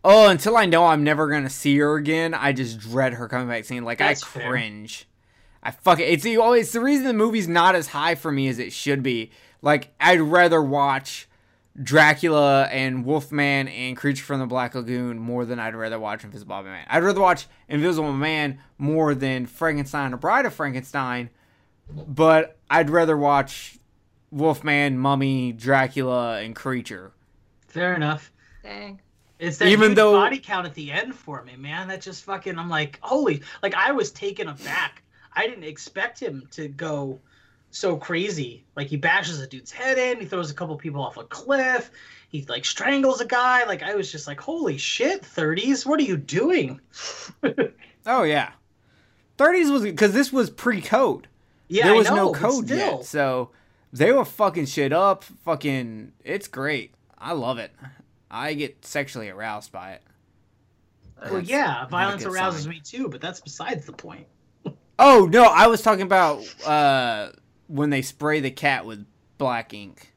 [0.04, 3.48] Oh, until I know I'm never gonna see her again, I just dread her coming
[3.48, 3.84] back scene.
[3.84, 4.50] Like That's I fair.
[4.50, 5.06] cringe.
[5.62, 6.04] I fuck it.
[6.04, 9.30] It's it's the reason the movie's not as high for me as it should be.
[9.60, 11.28] Like I'd rather watch
[11.80, 16.62] Dracula and Wolfman and Creature from the Black Lagoon more than I'd rather watch Invisible
[16.62, 16.84] Man.
[16.88, 21.30] I'd rather watch Invisible Man more than Frankenstein or Bride of Frankenstein,
[21.90, 23.78] but I'd rather watch
[24.30, 27.12] Wolfman, Mummy, Dracula, and Creature.
[27.68, 28.30] Fair enough.
[28.62, 29.00] Dang.
[29.38, 31.88] It's that Even huge though- body count at the end for me, man.
[31.88, 32.58] That just fucking.
[32.58, 33.42] I'm like, holy!
[33.62, 35.02] Like I was taken aback.
[35.32, 37.18] I didn't expect him to go
[37.72, 38.64] so crazy.
[38.76, 40.20] Like he bashes a dude's head in.
[40.20, 41.90] He throws a couple people off a cliff.
[42.28, 43.64] He like strangles a guy.
[43.64, 45.22] Like I was just like, holy shit!
[45.22, 46.80] 30s, what are you doing?
[48.04, 48.50] Oh yeah,
[49.38, 51.28] 30s was because this was pre-code.
[51.68, 52.76] Yeah, there was know, no code still.
[52.76, 53.50] yet, so
[53.92, 55.22] they were fucking shit up.
[55.44, 56.94] Fucking, it's great.
[57.16, 57.70] I love it.
[58.28, 60.02] I get sexually aroused by it.
[61.22, 62.70] Well, That's yeah, violence arouses sign.
[62.70, 64.26] me too, but that's besides the point.
[64.98, 67.30] Oh no, I was talking about uh
[67.72, 69.06] when they spray the cat with
[69.38, 70.12] black ink.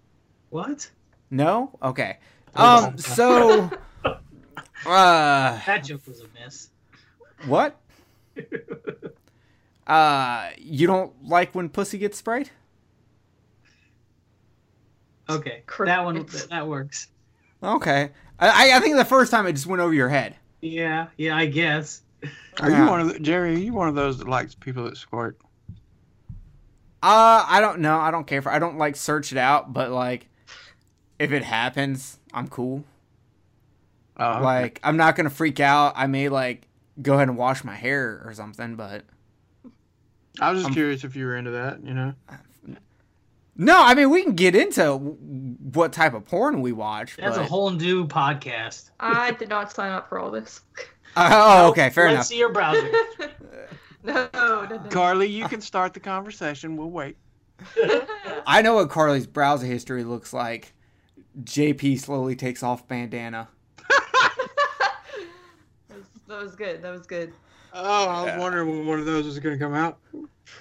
[0.50, 0.90] What?
[1.32, 2.18] No, okay.
[2.56, 2.88] Oh.
[2.88, 3.70] Um, so
[4.06, 6.70] uh, That joke was a miss.
[7.48, 7.80] what?
[9.88, 12.50] Uh, you don't like when pussy gets sprayed?
[15.30, 16.48] Okay, that one Crickets.
[16.48, 17.08] that works.
[17.62, 18.10] Okay.
[18.40, 20.36] I I think the first time it just went over your head.
[20.62, 22.02] Yeah, yeah, I guess.
[22.62, 22.84] Are Yeah.
[22.86, 23.54] you one of the, Jerry?
[23.54, 25.38] Are you one of those that likes people that squirt?
[27.04, 28.00] Uh, I don't know.
[28.00, 28.52] I don't care for.
[28.52, 30.28] I don't like search it out, but like,
[31.20, 32.84] if it happens, I'm cool.
[34.20, 34.44] Okay.
[34.44, 35.94] Like, I'm not gonna freak out.
[35.96, 36.68] I may like
[37.02, 39.04] go ahead and wash my hair or something, but
[40.40, 41.84] I was just I'm- curious if you were into that.
[41.84, 42.14] You know,
[43.56, 43.84] no.
[43.84, 47.18] I mean, we can get into what type of porn we watch.
[47.18, 47.46] That's but...
[47.46, 48.90] a whole new podcast.
[49.00, 50.62] I did not sign up for all this.
[51.18, 52.26] oh, okay, fair Let's enough.
[52.28, 52.90] see your browser.
[54.14, 54.78] no, no, no.
[54.90, 56.78] Carly, you can start the conversation.
[56.78, 57.18] We'll wait.
[58.48, 60.74] I know what Carly's browser history looks like.
[61.44, 63.48] JP slowly takes off bandana.
[65.88, 66.82] that, was, that was good.
[66.82, 67.34] That was good.
[67.74, 68.40] Oh, I was Yeah.
[68.40, 69.98] wondering when one of those was going to come out.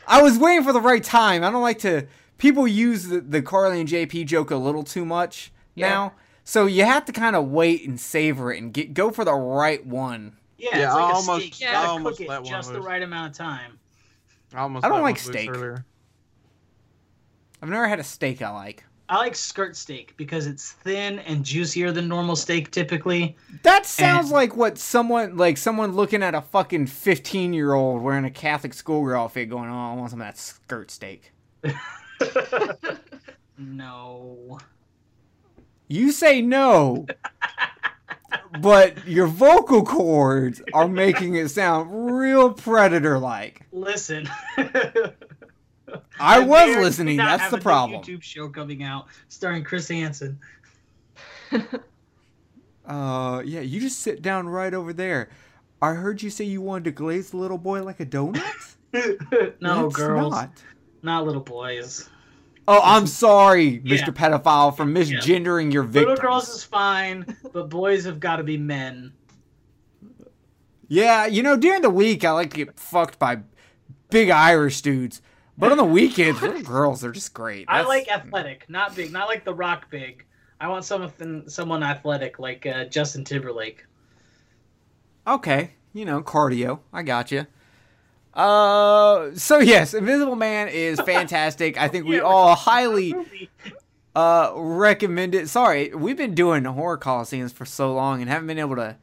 [0.06, 1.44] I was waiting for the right time.
[1.44, 2.06] I don't like to.
[2.38, 5.88] People use the, the Carly and JP joke a little too much Yeah.
[5.88, 9.24] now, so you have to kind of wait and savor it and get go for
[9.24, 10.36] the right one.
[10.64, 11.60] Yeah, Yeah, it's like I a almost- steak.
[11.60, 13.78] You I gotta almost cook it just the right amount of time.
[14.54, 15.50] I almost I don't like steak.
[15.50, 15.84] earlier.
[17.60, 18.84] I've never had a steak I like.
[19.08, 23.36] I like skirt steak because it's thin and juicier than normal steak typically.
[23.62, 28.00] That sounds And- like what someone like someone looking at a fucking fifteen year old
[28.02, 31.32] wearing a Catholic schoolgirl outfit going, "Oh, I want some of that skirt steak."
[33.58, 34.58] No.
[35.88, 37.06] You say no,
[38.60, 43.66] but your vocal cords are making it sound real predator like.
[43.72, 44.28] Listen.
[46.18, 47.16] I was listening.
[47.18, 48.02] That's have the a problem.
[48.02, 50.38] YouTube show coming out starring Chris Hansen.
[52.86, 55.30] Uh, yeah, you just sit down right over there.
[55.80, 58.74] I heard you say you wanted to glaze the little boy like a donut.
[59.60, 60.50] no, It's girls, not.
[61.02, 61.24] not.
[61.24, 62.10] little boys.
[62.66, 63.96] Oh, I'm sorry, Yeah.
[63.96, 64.14] Mr.
[64.14, 66.18] Pedophile, for misgendering your victims.
[66.18, 69.12] Little girls is fine, but boys have got to be men.
[70.88, 73.40] Yeah, you know, during the week I like to get fucked by
[74.10, 75.20] big Irish dudes,
[75.58, 77.66] but on the weekends, little girls are just great.
[77.68, 80.24] I like athletic, not big, not like the rock big.
[80.60, 83.84] I want something, someone athletic like uh, Justin Timberlake.
[85.26, 86.80] Okay, you know, cardio.
[86.92, 87.46] I got you.
[88.34, 91.78] Uh, so yes, Invisible Man is fantastic.
[91.80, 93.14] I think we Yeah, all highly
[94.16, 95.48] uh recommend it.
[95.48, 98.96] Sorry, we've been doing horror coliseums for so long and haven't been able to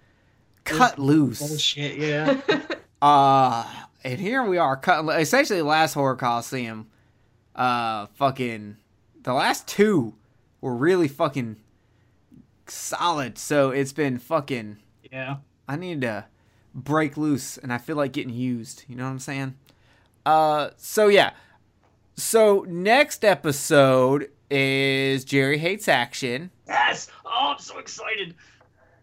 [0.64, 1.40] cut loose.
[1.40, 2.40] Bullshit, yeah.
[3.02, 3.66] Uh,
[4.04, 5.10] and here we are cutting.
[5.10, 6.88] Essentially, the last horror coliseum.
[7.56, 8.78] Uh, fucking
[9.24, 10.14] the last two
[10.62, 11.56] were really fucking
[12.68, 13.40] solid.
[13.40, 14.78] So it's been fucking.
[15.12, 15.38] yeah.
[15.68, 16.26] I need to
[16.74, 18.84] break loose, and I feel like getting used.
[18.88, 19.56] You know what I'm saying?
[20.26, 21.32] Uh, so yeah.
[22.16, 26.52] So next episode is Jerry hates action.
[26.68, 27.10] Yes.
[27.26, 28.36] Oh, I'm so excited.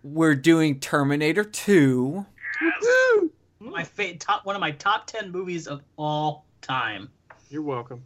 [0.03, 2.27] We're doing Terminator 2.
[2.83, 3.33] Woo!
[3.61, 7.09] My fa- top, one of my top ten movies of all time.
[7.51, 8.05] You're welcome.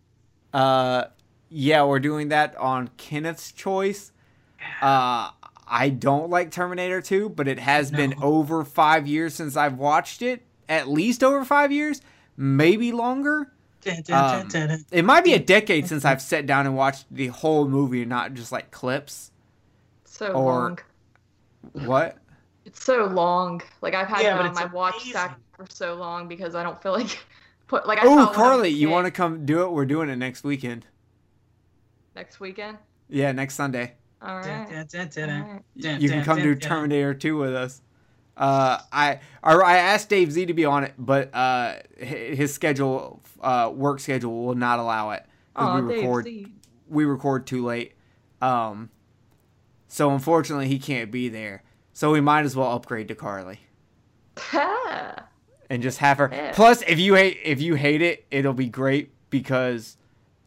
[0.53, 1.05] Uh,
[1.51, 4.13] yeah, we're doing that on Kenneth's choice.
[4.81, 5.31] Uh,
[5.75, 10.21] I don't like Terminator 2, but it has been over five years since I've watched
[10.21, 10.43] it.
[10.69, 12.03] At least over five years,
[12.37, 13.51] maybe longer.
[13.81, 14.85] Dun, dun, Um, dun, dun.
[14.93, 18.11] It might be a decade since I've sat down and watched the whole movie, and
[18.11, 19.31] not just like clips.
[20.05, 20.79] so Or- long.
[21.73, 22.19] What?
[22.67, 23.63] It's so long.
[23.81, 26.63] Like I've had Yeah, it on it's my watch stack for so long because I
[26.63, 27.19] don't feel like
[27.67, 29.63] put like I Oh, saw it when I was Carly, you want to come do
[29.63, 29.73] it?
[29.73, 30.87] We're doing it next weekend.
[32.15, 32.77] next weekend?
[33.09, 33.95] Yeah, next Sunday.
[34.25, 34.87] All right.
[35.75, 36.55] you can come dun, do.
[36.55, 37.83] Terminator 2 with us.
[38.37, 43.71] Uh, I I asked Dave Z to be on it, but uh, his schedule, uh,
[43.75, 45.25] work schedule, will not allow it.
[45.55, 46.47] Oh, we Dave record Z.
[46.89, 47.95] we record too late.
[48.41, 48.91] Um,
[49.87, 51.63] so unfortunately, he can't be there.
[51.93, 53.61] So we might as well upgrade to Carly
[55.69, 56.31] and just have her.
[56.33, 56.53] Yeah.
[56.53, 59.99] Plus, if you hate if you hate it, it'll be great because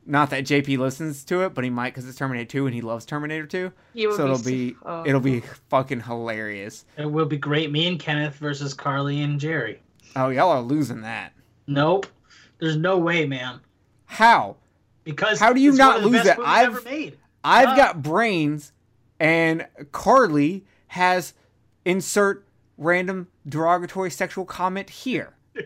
[0.05, 2.81] not that JP listens to it, but he might because it's Terminator 2 and he
[2.81, 3.71] loves Terminator 2.
[3.93, 5.03] He would So it'll so- be oh.
[5.05, 6.85] it'll be fucking hilarious.
[6.97, 7.71] It will be great.
[7.71, 9.81] Me and Kenneth versus Carly and Jerry.
[10.15, 11.33] Oh, y'all are losing that.
[11.67, 12.05] Nope.
[12.59, 13.59] There's no way, man.
[14.05, 14.57] How?
[15.03, 16.45] Because How do you it's not one of the lose best it?
[16.45, 17.17] I've- ever made.
[17.43, 17.75] I've Ah.
[17.75, 18.71] got brains,
[19.19, 21.33] and Carly has
[21.85, 22.45] insert
[22.77, 25.33] random derogatory sexual comment here.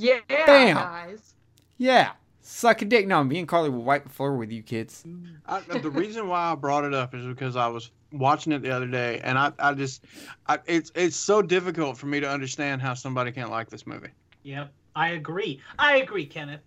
[0.00, 0.76] Yeah, Bam.
[0.76, 1.34] guys.
[1.76, 2.12] Yeah,
[2.48, 3.06] suck a dick.
[3.06, 5.04] No, me and Carly will wipe the floor with you kids.
[5.46, 8.62] I, uh, the reason why I brought it up is because I was watching it
[8.62, 10.04] the other day, and I, I just,
[10.46, 14.08] I, it's it's so difficult for me to understand how somebody can't like this movie.
[14.42, 14.72] Yep.
[14.96, 15.60] I agree.
[15.78, 16.60] I agree, Kenneth.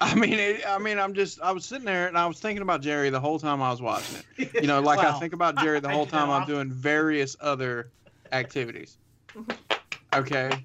[0.00, 2.62] I mean, it, I mean, I'm just, I was sitting there and I was thinking
[2.62, 4.54] about Jerry the whole time I was watching it.
[4.54, 7.90] You know, like I think about Jerry the whole time I'm doing various other
[8.32, 8.96] activities.
[10.14, 10.64] Okay,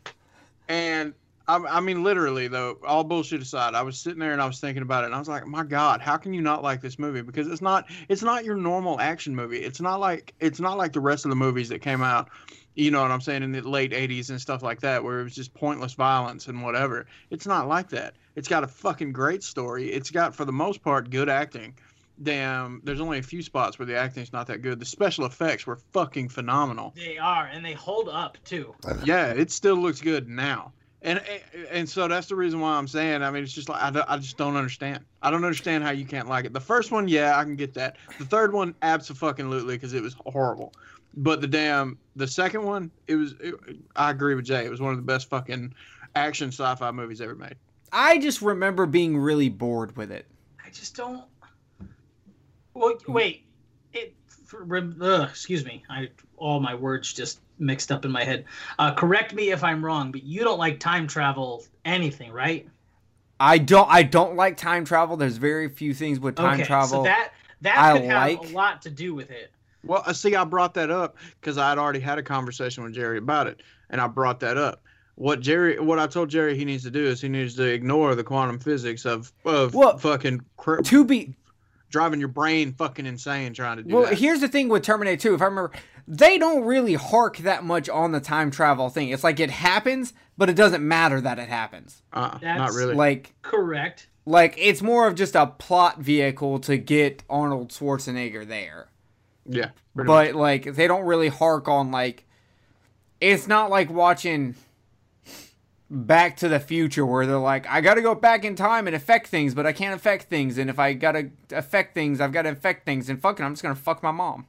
[0.68, 1.16] and
[1.50, 4.60] I, I mean, literally though, all bullshit aside, I was sitting there and I was
[4.60, 7.00] thinking about it, and I was like, my God, how can you not like this
[7.00, 7.24] movie?
[7.24, 9.58] Because it's not, it's not your normal action movie.
[9.58, 12.30] It's not like, it's not like the rest of the movies that came out.
[12.76, 15.24] You know what I'm saying in the late '80s and stuff like that, where it
[15.24, 17.08] was just pointless violence and whatever.
[17.32, 18.14] It's not like that.
[18.36, 19.92] It's got a fucking great story.
[19.92, 21.74] It's got, for the most part, good acting
[22.22, 25.66] damn there's only a few spots where the acting's not that good the special effects
[25.66, 28.76] were fucking phenomenal They are, and they hold up too.
[29.06, 31.22] yeah it still looks good now and
[31.72, 34.18] and so that's the reason why i'm saying i mean it's just like I, I
[34.18, 37.38] just don't understand i don't understand how you can't like it the first one yeah
[37.38, 40.74] i can get that the third one absolutely because it was horrible
[41.16, 43.56] but the damn the second one it was it,
[43.96, 45.74] i agree with jay it was one of the best fucking
[46.16, 47.56] action sci-fi movies ever made
[47.92, 50.26] I just remember being really bored with it.
[50.66, 51.24] I just don't.
[52.74, 53.46] Well, wait.
[53.94, 54.16] It.
[54.46, 55.84] For, rem- ugh, excuse me.
[55.90, 58.46] I all my words just mixed up in my head.
[58.78, 62.68] Uh, correct me if I'm wrong, but you don't like time travel anything, right?
[63.40, 63.90] I don't.
[63.90, 65.16] I don't like time travel.
[65.18, 67.00] There's very few things with time okay, travel.
[67.00, 67.32] so that
[67.62, 69.52] that I could have a lot to do with it.
[69.86, 72.94] Well, uh, see, I brought that up because I had already had a conversation with
[72.94, 74.82] Jerry about it, and I brought that up.
[75.16, 78.16] What Jerry, what I told Jerry he needs to do is he needs to ignore
[78.16, 81.34] the quantum physics of of Well, fucking cr- to be
[81.90, 84.18] driving your brain fucking insane trying to do well, that.
[84.18, 85.34] here's the thing with Terminator 2.
[85.34, 85.72] If I remember,
[86.12, 89.10] they don't really hark that much on the time travel thing.
[89.10, 92.02] It's like it happens, but it doesn't matter that it happens.
[92.12, 92.96] uh, not really.
[92.96, 94.08] Like Correct.
[94.26, 98.90] like it's more of just a plot vehicle to get Arnold Schwarzenegger there.
[99.46, 100.32] yeah, pretty much.
[100.32, 102.26] but like they don't really hark on like
[103.22, 104.56] it's not like watching
[105.92, 109.26] back to the future where they're like i gotta go back in time and affect
[109.28, 112.86] things but i can't affect things and if i gotta affect things i've gotta affect
[112.86, 114.46] things and fucking i'm just gonna fuck my mom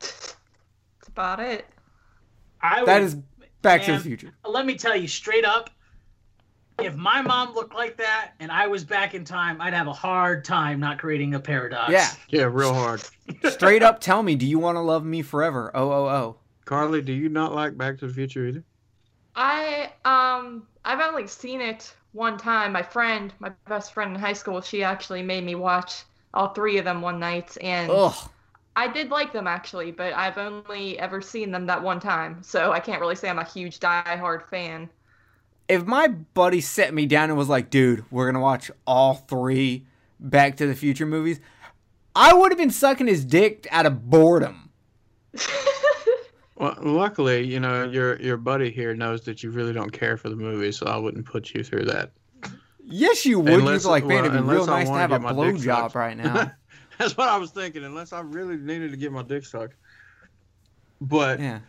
[0.00, 0.33] That's
[1.14, 1.64] about it.
[2.60, 3.16] I that would- is
[3.62, 5.70] back to the future Let me tell you straight up.
[6.80, 9.92] If my mom looked like that and I was back in time, I'd have a
[9.92, 11.92] hard time not creating a paradox.
[11.92, 12.08] Yeah.
[12.28, 13.00] Yeah, real hard.
[13.44, 15.70] Straight up tell me, do you want to love me forever?
[15.72, 16.36] Oh, oh, oh.
[16.64, 18.64] Carly, do you not like Back to the Future either?
[19.36, 22.72] I um I've only seen it one time.
[22.72, 26.02] My friend, my best friend in high school, she actually made me watch
[26.34, 28.14] all three of them one night, and Ugh.
[28.76, 32.72] I did like them actually, but I've only ever seen them that one time, so
[32.72, 34.88] I can't really say I'm a huge die-hard fan.
[35.68, 39.14] If my buddy set me down and was like, dude, we're going to watch all
[39.14, 39.86] three
[40.20, 41.40] Back to the Future movies,
[42.16, 44.70] I would have been sucking his dick out of boredom.
[46.56, 50.28] Well, luckily, you know your your buddy here knows that you really don't care for
[50.28, 52.12] the movie, so I wouldn't put you through that.
[52.86, 53.52] Yes, you would.
[53.54, 55.30] Unless- You'd be like, man, well, it'd be real nice to have a get my
[55.30, 56.52] dick blowjob right now.
[56.98, 57.84] That's what I was thinking.
[57.84, 59.74] Unless I really needed to get my dick sucked.
[61.00, 61.60] But yeah.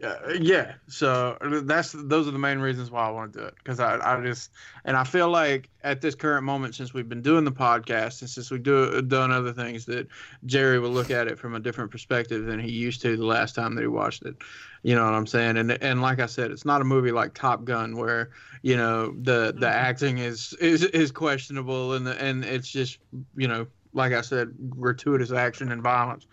[0.00, 3.54] Uh, yeah, so that's those are the main reasons why I want to do it
[3.56, 4.52] because I, I just
[4.84, 8.30] and I feel like at this current moment since we've been doing the podcast and
[8.30, 10.06] since we've do, done other things that
[10.46, 13.56] Jerry will look at it from a different perspective than he used to the last
[13.56, 14.36] time that he watched it.
[14.84, 15.56] You know what I'm saying?
[15.56, 18.30] And and like I said, it's not a movie like Top Gun where
[18.62, 22.98] you know the the acting is is is questionable and the, and it's just
[23.34, 26.26] you know like I said gratuitous action and violence.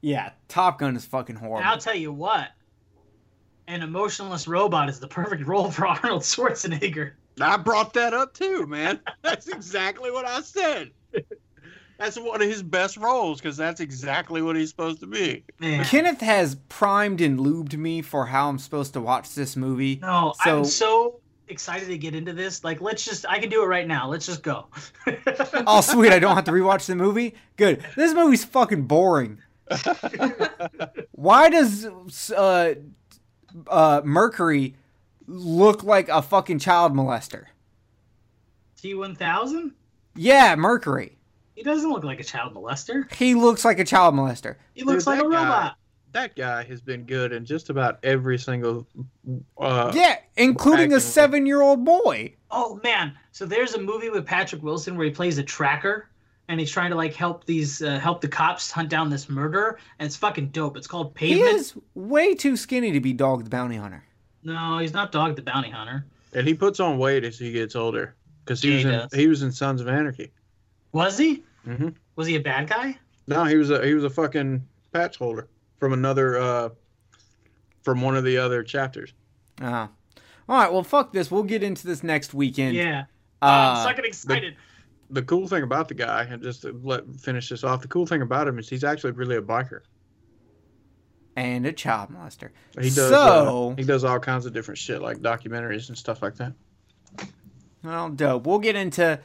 [0.00, 1.58] Yeah, Top Gun is fucking horrible.
[1.58, 2.48] And I'll tell you what,
[3.68, 7.12] an emotionless robot is the perfect role for Arnold Schwarzenegger.
[7.40, 9.00] I brought that up too, man.
[9.22, 10.90] That's exactly what I said.
[11.98, 15.44] That's one of his best roles because that's exactly what he's supposed to be.
[15.60, 15.84] Man.
[15.84, 20.00] Kenneth has primed and lubed me for how I'm supposed to watch this movie.
[20.02, 21.20] No, So- I'm so
[21.52, 22.64] excited to get into this.
[22.64, 24.08] Like, let's just, I can do it right now.
[24.08, 24.66] Let's just go.
[25.64, 27.34] Oh, sweet, I don't have to rewatch the movie?
[27.56, 27.84] Good.
[27.94, 29.38] This movie's fucking boring.
[31.12, 31.86] Why does
[32.32, 32.74] uh,
[33.68, 34.74] uh, Mercury
[35.26, 37.44] look like a fucking child molester?
[38.82, 39.72] T1000?
[40.16, 41.16] Yeah, Mercury.
[41.54, 43.10] He doesn't look like a child molester.
[43.14, 44.56] He looks like a child molester.
[44.74, 45.76] He looks Dude, like a guy- robot.
[46.12, 48.86] That guy has been good in just about every single.
[49.58, 52.34] Uh, Yeah, including a seven year old boy.
[52.50, 53.14] Oh man!
[53.32, 56.08] So there's a movie with Patrick Wilson where he plays a tracker,
[56.48, 59.78] and he's trying to like help these uh, help the cops hunt down this murderer,
[59.98, 60.76] and it's fucking dope.
[60.76, 61.48] It's called Pavement.
[61.50, 64.04] He is way too skinny to be Dog the Bounty Hunter.
[64.42, 66.04] No, he's not Dog the Bounty Hunter.
[66.34, 68.98] and he puts on weight as he gets older because he Yeah, was he in
[68.98, 69.12] does.
[69.14, 70.30] he was in Sons of Anarchy.
[70.92, 71.42] Was he?
[71.66, 71.88] Mm-hmm.
[72.16, 72.98] Was he a bad guy?
[73.28, 75.48] No, he was a he was a fucking patch holder
[75.82, 76.68] from another uh
[77.82, 79.12] from one of the other chapters.
[79.60, 79.88] Uh huh.
[80.48, 81.28] all right, well, fuck this.
[81.28, 82.76] We'll get into this next weekend.
[82.76, 83.06] yeah.
[83.42, 84.54] Uh, I'm fucking excited.
[85.10, 88.06] The cool thing about the guy, and just to let finish this off, the cool
[88.06, 89.80] thing about him is he's actually really a biker.
[91.34, 92.50] and a child molester.
[92.80, 93.10] He does.
[93.10, 96.52] So, uh, he does all kinds of different shit, like documentaries and stuff like that.
[97.82, 98.46] well, dope.
[98.46, 99.18] We'll get into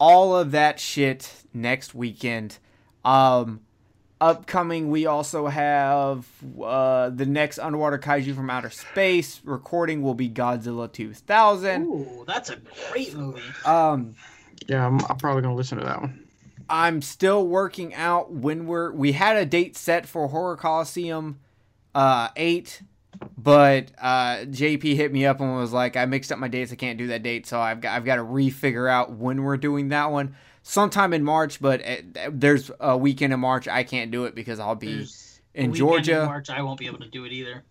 [0.00, 2.58] all of that shit next weekend.
[3.04, 3.60] Um,
[4.22, 6.26] upcoming, we also have
[6.62, 9.40] uh, the next underwater kaiju from outer space.
[9.44, 11.82] Recording will be Godzilla 2000.
[11.82, 12.56] Ooh, that's a
[12.90, 13.42] great movie.
[13.64, 14.14] Um,
[14.68, 16.26] Yeah, I'm, I'm probably gonna listen to that one.
[16.70, 18.92] I'm still working out when we're.
[18.92, 21.40] We had a date set for Horror Coliseum
[21.94, 22.80] uh, 8,
[23.36, 26.72] but uh, JP hit me up and was like, I mixed up my dates.
[26.72, 27.46] I can't do that date.
[27.46, 30.36] So I've got, I've got to refigure out when we're doing that one.
[30.64, 31.96] Sometime in March, but uh,
[32.30, 35.70] there's a weekend in March I can't do it because I'll be There's a in
[35.72, 36.24] weekend Georgia.
[36.26, 37.64] March, I won't be able to do it either.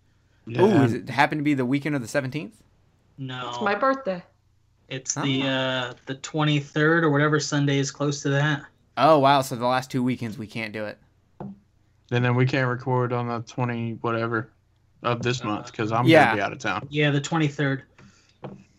[0.48, 2.50] Ooh, does it happen to be the weekend of the 17th?
[3.16, 4.22] No, It's my birthday.
[4.88, 5.22] it's Oh.
[5.22, 8.62] the uh, the 23rd or whatever Sunday is close to that.
[8.98, 9.40] Oh, wow.
[9.40, 10.98] So the last two weekends we can't do it.
[11.40, 14.50] And then we can't record on the twenty whatever
[15.02, 16.24] of this month because I'm Yeah.
[16.26, 16.86] gonna be out of town.
[16.90, 17.82] Yeah, the 23rd.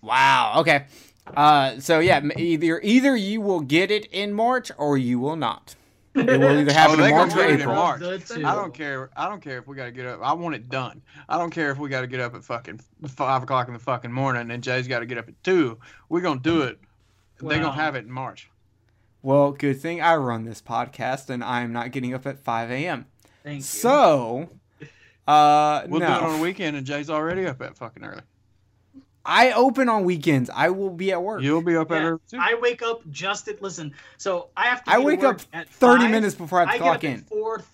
[0.04, 0.56] Wow.
[0.58, 0.86] Okay.
[1.28, 5.76] Uh, so yeah, either either you will get it in March or you will not.
[6.16, 7.76] It will either happen Oh, in March or do it in April.
[7.76, 8.02] March.
[8.04, 9.10] I don't care.
[9.16, 10.20] I don't care if we got to get up.
[10.22, 11.02] I want it done.
[11.28, 13.80] I don't care if we got to get up at fucking five o'clock in the
[13.80, 15.80] fucking morning and Jay's got to get up at two.
[16.10, 16.78] We're gonna do it.
[17.40, 18.50] They're gonna have it in March.
[19.24, 22.70] Well, good thing I run this podcast and I am not getting up at 5
[22.72, 23.06] a.m.
[23.44, 23.64] Thank you.
[23.64, 24.50] So,
[25.28, 26.08] uh, We'll no.
[26.08, 28.22] do it on a weekend and Jay's already up at fucking early.
[29.26, 30.50] I open on weekends.
[30.54, 31.42] I will be at work.
[31.42, 32.38] You'll be up at Yeah, too.
[32.40, 33.94] I wake up just at listen.
[34.18, 34.92] So I have to.
[34.92, 36.98] I be to wake up at 30 minutes before I have I to get clock
[36.98, 37.22] up in.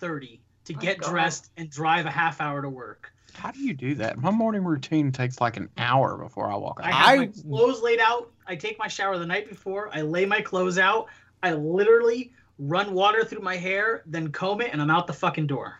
[0.10, 1.10] 4:30 to My get God.
[1.10, 3.12] dressed and drive a half hour to work.
[3.34, 4.18] How do you do that?
[4.20, 6.93] My morning routine takes like an hour before I walk I out.
[6.93, 8.30] have I- my clothes laid out.
[8.47, 9.89] I take my shower the night before.
[9.93, 11.08] I lay my clothes out.
[11.41, 15.47] I literally run water through my hair, then comb it, and I'm out the fucking
[15.47, 15.80] door.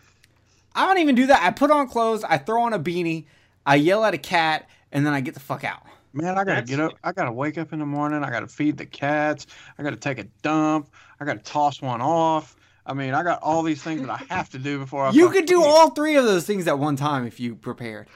[0.74, 1.42] I don't even do that.
[1.42, 3.26] I put on clothes, I throw on a beanie,
[3.66, 5.82] I yell at a cat, and then I get the fuck out.
[6.12, 6.92] Man, I gotta That's- get up.
[7.04, 8.24] I gotta wake up in the morning.
[8.24, 9.46] I gotta feed the cats.
[9.78, 10.90] I gotta take a dump.
[11.20, 12.56] I gotta toss one off.
[12.84, 15.10] I mean, I got all these things that I have to do before I.
[15.10, 18.08] You could do all three of those things at one time if you prepared.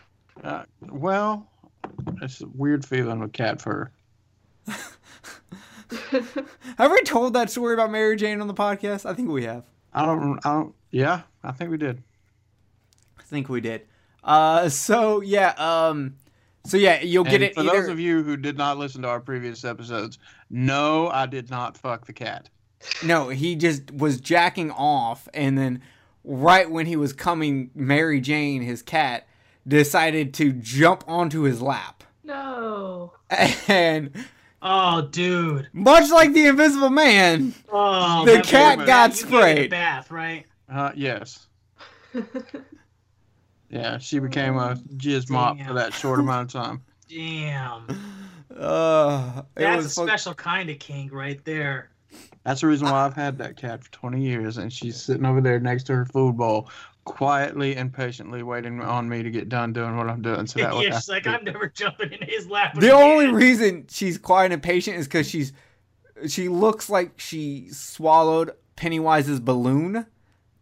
[0.43, 1.49] Uh, well,
[2.21, 3.91] it's a weird feeling with cat fur.
[6.79, 9.07] Have we told that story about Mary Jane on the podcast?
[9.09, 9.65] I think we have.
[9.93, 10.39] I don't.
[10.45, 10.75] I don't.
[10.91, 12.03] Yeah, I think we did.
[13.19, 13.87] I think we did.
[14.25, 16.17] Uh, so yeah, um,
[16.67, 17.71] so yeah, you'll get And it for either.
[17.73, 20.19] those of you who did not listen to our previous episodes,
[20.51, 22.49] no, I did not fuck the cat.
[23.03, 25.81] No, he just was jacking off, and then
[26.23, 29.27] right when he was coming, Mary Jane, his cat,
[29.67, 33.13] decided to jump onto his lap, no.
[33.69, 34.11] and
[34.67, 35.69] Oh, dude.
[35.75, 39.59] much like the Invisible Man, Oh, The cat was- got you sprayed.
[39.59, 40.45] a bath, right?
[40.71, 41.47] Uh, yes.
[43.75, 46.83] Yeah, she became a jizz mop for that short amount of time.
[47.09, 47.87] Damn.
[48.57, 51.91] uh, That's a was fuck- special kind of kink right there.
[52.45, 55.41] That's the reason why I've had that cat for 20 years, and she's sitting over
[55.41, 56.69] there next to her food bowl,
[57.05, 60.47] quietly and patiently waiting on me to get done doing what I'm doing.
[60.47, 62.75] So that way yeah, I she's like, I'm never jumping in his lap.
[62.75, 65.53] The again." only reason she's quiet and patient is because she's
[66.29, 70.07] she looks like she swallowed Pennywise's balloon,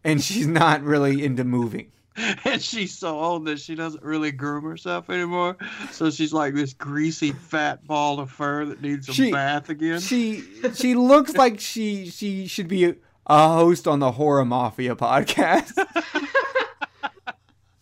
[0.03, 1.91] and she's not really into moving.
[2.45, 5.57] and she's so old that she doesn't really groom herself anymore.
[5.91, 9.99] So she's like this greasy fat ball of fur that needs a She- bath again.
[9.99, 10.43] She
[10.75, 12.95] she looks like she she should be a,
[13.25, 15.73] a host on the Horror Mafia podcast.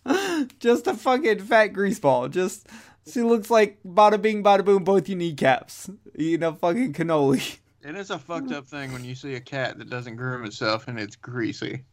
[0.59, 2.31] Just a fucking fat greaseball.
[2.31, 2.67] Just
[3.11, 7.57] she looks like bada bing bada boom both your kneecaps eating a fucking cannoli.
[7.83, 10.87] And it's a fucked up thing when you see a cat that doesn't groom itself
[10.87, 11.83] and it's greasy.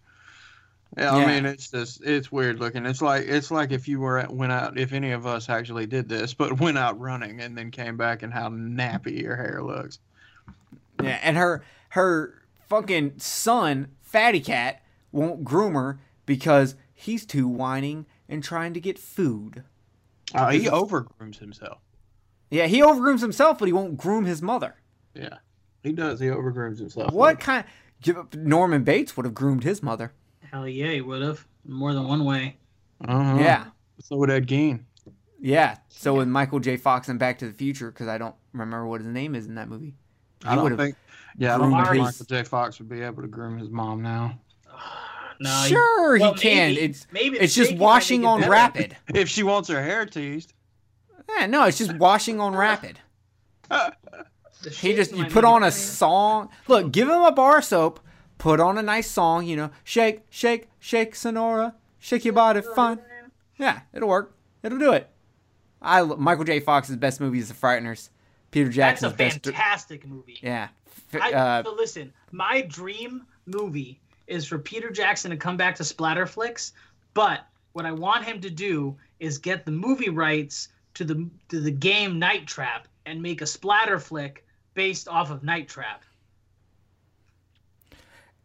[0.96, 1.26] Yeah, I Yeah.
[1.26, 2.86] mean it's just it's weird looking.
[2.86, 5.86] It's like it's like if you were at, went out if any of us actually
[5.86, 9.62] did this, but went out running and then came back and how nappy your hair
[9.62, 9.98] looks.
[11.02, 14.82] Yeah, and her her fucking son, Fatty Cat,
[15.12, 19.64] won't groom her because he's too whining and trying to get food.
[20.34, 21.78] Uh, he overgrooms himself.
[22.50, 24.76] Yeah, he overgrooms himself, but he won't groom his mother.
[25.14, 25.36] Yeah,
[25.82, 26.18] he does.
[26.20, 27.12] He overgrooms himself.
[27.12, 27.64] What kind?
[28.34, 30.12] Norman Bates would have groomed his mother.
[30.50, 31.46] Hell yeah, he would have.
[31.66, 32.56] More than one way.
[33.06, 33.38] Uh-huh.
[33.40, 33.66] Yeah,
[34.00, 34.80] So would Ed Gein.
[35.40, 35.76] yeah.
[35.88, 36.76] So with Michael J.
[36.76, 39.54] Fox in Back to the Future, because I don't remember what his name is in
[39.56, 39.94] that movie.
[40.44, 40.96] I don't would've think.
[41.36, 42.42] Yeah, I don't think his- Michael J.
[42.44, 44.38] Fox would be able to groom his mom now.
[45.40, 46.70] No, he- sure, well, he can.
[46.74, 48.50] maybe- it's maybe it's the just washing on better.
[48.50, 48.96] rapid.
[49.14, 50.52] If she wants her hair teased.
[51.28, 52.98] Yeah, no, it's just washing on rapid.
[54.72, 56.48] He just you put on a song.
[56.66, 58.00] Look, give him a bar soap.
[58.38, 59.46] Put on a nice song.
[59.46, 63.00] You know, shake, shake, shake, Sonora, shake your body, fun.
[63.58, 64.34] Yeah, it'll work.
[64.62, 65.08] It'll do it.
[65.82, 66.60] I Michael J.
[66.60, 68.10] Fox's best movie is The Frighteners.
[68.50, 69.44] Peter Jackson's That's a best.
[69.56, 70.38] fantastic movie.
[70.42, 70.68] Yeah.
[71.20, 75.84] I, uh, so listen, my dream movie is for Peter Jackson to come back to
[75.84, 76.72] splatter flicks,
[77.14, 81.60] but what I want him to do is get the movie rights to the to
[81.60, 86.02] the game Night Trap and make a splatter flick based off of Night Trap.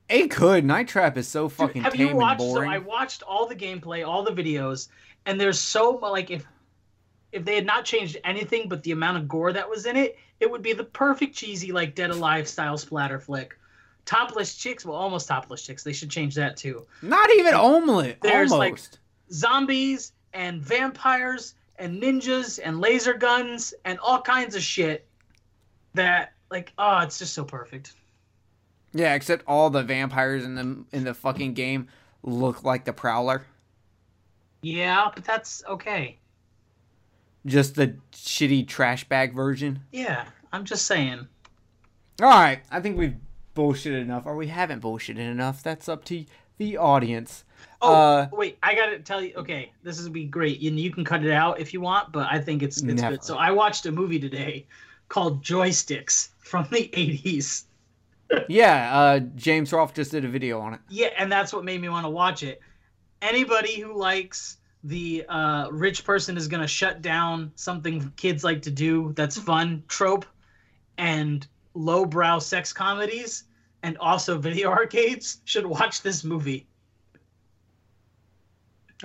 [0.09, 0.65] It could.
[0.65, 2.41] Night Trap is so fucking Dude, have tame you watched?
[2.41, 2.61] and So.
[2.63, 4.89] I watched all the gameplay, all the videos,
[5.25, 6.45] and there's so like if
[7.31, 10.17] if they had not changed anything but the amount of gore that was in it,
[10.39, 13.57] it would be the perfect cheesy like Dead Alive style splatter flick.
[14.05, 15.81] Topless chicks, well, almost topless chicks.
[15.83, 16.85] They should change that too.
[17.01, 18.17] Not even omelet.
[18.21, 18.77] There's, like.
[19.31, 25.07] Zombies and vampires and ninjas and laser guns and all kinds of shit.
[25.93, 27.93] That like, oh, it's just so perfect.
[28.93, 31.87] Yeah, except all the vampires in the in the fucking game
[32.23, 33.45] look like the Prowler.
[34.61, 36.17] Yeah, but that's okay.
[37.45, 39.81] Just the shitty trash bag version.
[39.91, 41.27] Yeah, I'm just saying.
[42.21, 43.15] All right, I think we've
[43.55, 45.61] bullshitted enough, or we haven't bullshitted enough.
[45.61, 46.25] That's up to
[46.57, 47.43] the audience.
[47.81, 49.33] Oh, Uh, wait, I gotta tell you.
[49.35, 52.27] Okay, this is be great, and you can cut it out if you want, but
[52.31, 53.15] I think it's it's Never.
[53.15, 53.23] good.
[53.23, 54.65] So I watched a movie today
[55.09, 57.65] called Joysticks from the '80s.
[58.49, 60.79] Yeah, uh, James Rolfe just did a video on it.
[60.89, 62.61] Yeah, and that's what made me want to watch it.
[63.21, 68.71] Anybody who likes the uh, rich person is gonna shut down something kids like to
[68.71, 70.25] do that's fun trope,
[70.97, 73.45] and lowbrow sex comedies,
[73.83, 76.67] and also video arcades should watch this movie.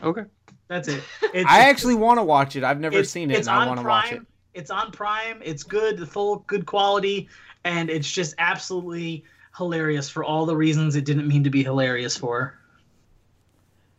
[0.02, 0.24] Okay.
[0.68, 1.02] That's it.
[1.34, 2.64] It's, I actually want to watch it.
[2.64, 4.10] I've never it's- seen it, it's and I on want to watch it.
[4.16, 4.26] Prime.
[4.54, 5.40] It's on Prime.
[5.44, 7.28] It's good, the full good quality,
[7.64, 9.24] and it's just absolutely
[9.56, 12.58] hilarious for all the reasons it didn't mean to be hilarious for.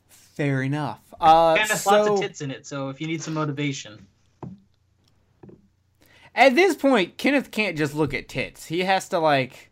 [0.09, 1.01] Fair enough.
[1.19, 4.05] Uh, and there's so, lots of tits in it, so if you need some motivation.
[6.33, 8.65] At this point, Kenneth can't just look at tits.
[8.65, 9.71] He has to like.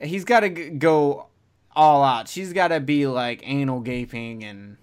[0.00, 1.28] He's got to g- go
[1.74, 2.28] all out.
[2.28, 4.76] She's got to be like anal gaping, and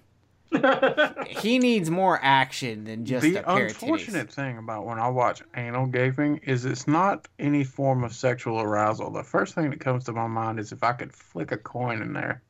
[1.28, 5.08] he needs more action than just the a pair of unfortunate thing about when I
[5.08, 9.10] watch anal gaping is it's not any form of sexual arousal.
[9.10, 12.02] The first thing that comes to my mind is if I could flick a coin
[12.02, 12.42] in there.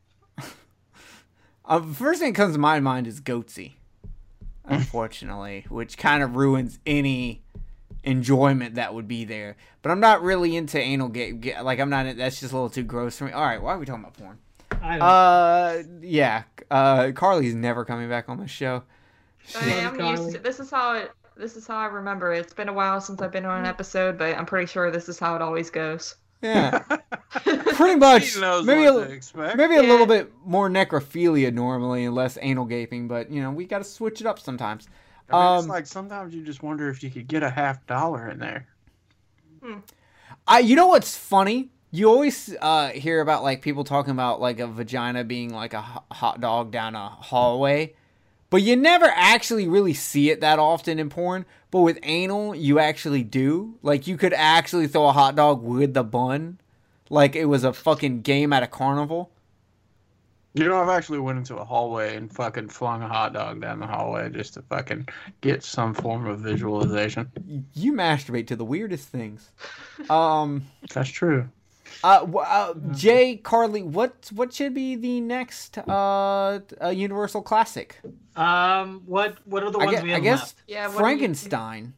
[1.65, 3.75] Uh, the first thing that comes to my mind is goatse,
[4.65, 7.43] unfortunately, which kind of ruins any
[8.03, 9.57] enjoyment that would be there.
[9.83, 11.45] But I'm not really into anal gape.
[11.63, 12.17] Like I'm not.
[12.17, 13.33] That's just a little too gross for me.
[13.33, 14.39] All right, why are we talking about porn?
[14.83, 16.43] I don't Uh, yeah.
[16.71, 18.83] Uh, Carly's never coming back on the show.
[19.61, 20.11] I am Carly.
[20.23, 22.41] used to, this is how it this is how I remember it.
[22.41, 25.09] It's been a while since I've been on an episode, but I'm pretty sure this
[25.09, 26.17] is how it always goes.
[26.43, 26.79] Yeah,
[27.75, 28.25] pretty much.
[28.25, 29.57] She knows Maybe a, what to expect.
[29.57, 33.65] maybe a little bit more necrophilia normally and less anal gaping, but you know we
[33.65, 34.89] got to switch it up sometimes.
[35.31, 37.87] I mean, it's um, like sometimes you just wonder if you could get a half
[37.87, 38.67] dollar in there.
[40.47, 41.71] I, you know what's funny?
[41.93, 45.83] You always uh, hear about like people talking about like a vagina being like a
[45.83, 47.95] hot dog down a hallway,
[48.49, 51.47] but you never actually really see it that often in porn.
[51.73, 53.75] But with anal, you actually do.
[53.83, 56.61] Like you could actually throw a hot dog with the bun,
[57.09, 59.33] like it was a fucking game at a carnival.
[60.55, 63.79] You know, I've actually went into a hallway and fucking flung a hot dog down
[63.79, 65.09] the hallway just to fucking
[65.41, 67.31] get some form of visualization.
[67.75, 69.51] You masturbate to the weirdest things.
[70.09, 70.67] Um.
[70.93, 71.49] That's true.
[72.03, 78.01] Uh, uh, Jay Carly, what what should be the next uh, uh Universal Classic?
[78.37, 80.63] Um, what what are the I ones guess, we I guess left?
[80.67, 81.95] Yeah, what you- Frankenstein.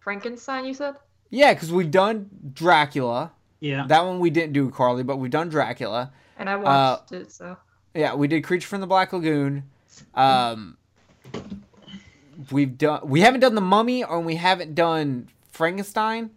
[0.00, 0.96] Frankenstein, you said?
[1.30, 3.32] Yeah, because we've done Dracula.
[3.60, 3.86] Yeah.
[3.86, 6.12] That one we didn't do Carly, but we've done Dracula.
[6.38, 7.56] And I watched it, so
[7.94, 9.64] Yeah, we did Creature from the Black Lagoon.
[10.14, 10.76] Um,
[12.50, 13.00] we've done.
[13.04, 16.30] We haven't done the Mummy, or we haven't done Frankenstein,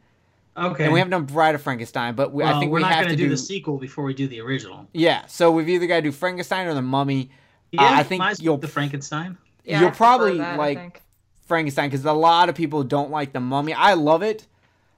[0.58, 0.86] Okay.
[0.86, 2.16] and we haven't done Bride of Frankenstein.
[2.16, 3.30] But we, well, I think we're we not have gonna to do, do.
[3.30, 4.88] the sequel before we do the original.
[4.94, 7.30] yeah, so we've either got to do Frankenstein or the Mummy.
[7.72, 9.38] Yeah, I think might you'll- the Frankenstein.
[9.66, 11.02] yeah, You'll probably, that, like-
[11.48, 13.74] Frankenstein because a lot of people don't like the Mummy.
[13.74, 14.48] I love it,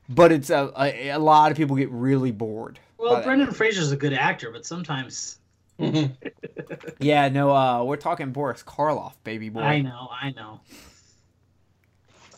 [0.08, 2.80] but it's a a, a lot of people get really bored.
[2.98, 3.26] Well, by that.
[3.26, 5.38] Brendan Fraser's a good actor, but sometimes
[7.00, 9.62] Yeah, no, uh, we're talking Boris Karloff, baby boy.
[9.62, 10.60] I know, I know.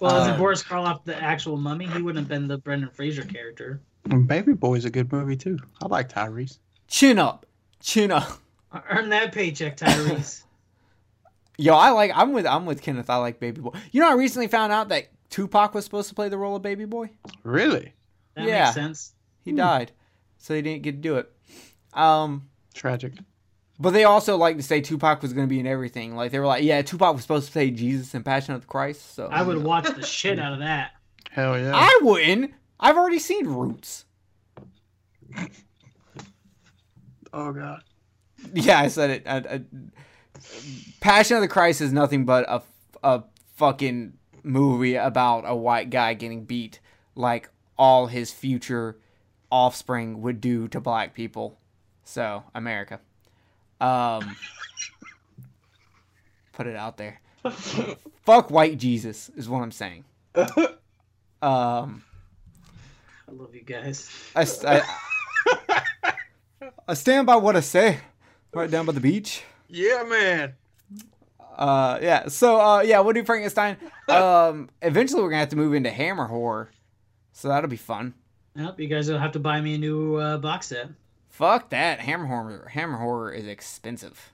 [0.02, 1.86] Well, isn't Uh, Boris Karloff the actual mummy?
[1.86, 3.80] He wouldn't have been the Brendan Fraser character.
[4.26, 5.60] Baby Boy's is a good movie too.
[5.82, 6.58] I like Tyrese.
[6.88, 7.46] Chin up,
[7.80, 8.40] chin up.
[8.90, 10.44] Earn that paycheck, Tyrese.
[11.58, 12.12] Yo, I like.
[12.16, 12.48] I'm with.
[12.48, 13.10] I'm with Kenneth.
[13.12, 13.72] I like Baby Boy.
[13.92, 16.64] You know, I recently found out that Tupac was supposed to play the role of
[16.64, 17.12] Baby Boy.
[17.44, 17.94] Really
[18.36, 18.64] That Yeah.
[18.64, 19.14] makes sense.
[19.46, 19.92] He died,
[20.40, 21.32] so he didn't get to do it.
[21.94, 23.14] Um, tragic.
[23.82, 26.16] But they also like to say Tupac was going to be in everything.
[26.16, 28.68] Like they were like, yeah, Tupac was supposed to play Jesus in Passion of the
[28.68, 29.16] Christ.
[29.16, 30.92] So I would watch the shit out of that.
[31.32, 31.72] Hell yeah.
[31.74, 32.54] I wouldn't.
[32.80, 34.06] I've already seen Roots.
[37.34, 37.84] oh god.
[38.54, 39.24] Yeah, I said it.
[39.26, 39.62] I, I,
[41.00, 42.62] Passion of the Christ is nothing but a,
[43.04, 43.24] a
[43.56, 44.14] fucking
[44.44, 46.80] movie about a white guy getting beat
[47.16, 49.00] like all his future
[49.52, 51.60] offspring would do to black people.
[52.04, 53.00] So, America.
[53.82, 54.38] Um,
[56.54, 57.20] put it out there.
[58.24, 60.06] Fuck white Jesus is what I'm saying.
[61.42, 62.04] Um,
[63.28, 64.10] I love you guys.
[64.36, 66.14] I, I,
[66.88, 68.00] I stand by what I say.
[68.54, 69.44] Right down by the beach.
[69.68, 70.54] Yeah, man.
[71.58, 72.28] Uh, yeah.
[72.28, 73.78] So, uh, yeah, we'll do Frankenstein.
[74.08, 76.70] Um, eventually we're gonna have to move into Hammer horror,
[77.32, 78.14] so that'll be fun.
[78.56, 80.90] Yep, you guys will have to buy me a new uh, box set.
[81.42, 82.02] Fuck that.
[82.02, 82.70] Hammer horror.
[82.72, 84.32] Hammer horror is expensive.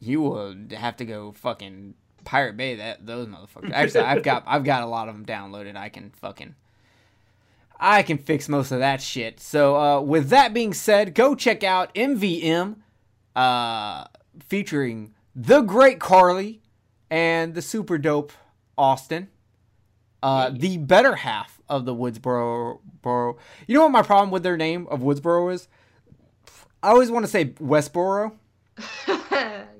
[0.00, 1.92] You will have to go fucking
[2.24, 2.76] Pirate Bay.
[2.76, 3.72] That those motherfuckers.
[3.72, 5.76] Actually, I've got I've got a lot of them downloaded.
[5.76, 6.54] I can fucking.
[7.78, 9.38] I can fix most of that shit.
[9.38, 12.76] So, uh, with that being said, go check out MVM,
[13.36, 14.04] uh,
[14.46, 16.62] featuring the great Carly
[17.10, 18.32] and the super dope
[18.78, 19.28] Austin,
[20.22, 22.80] uh, the better half of the Woodsboro.
[23.02, 23.36] Boro.
[23.66, 25.68] You know what my problem with their name of Woodsboro is?
[26.82, 28.32] I always want to say Westboro.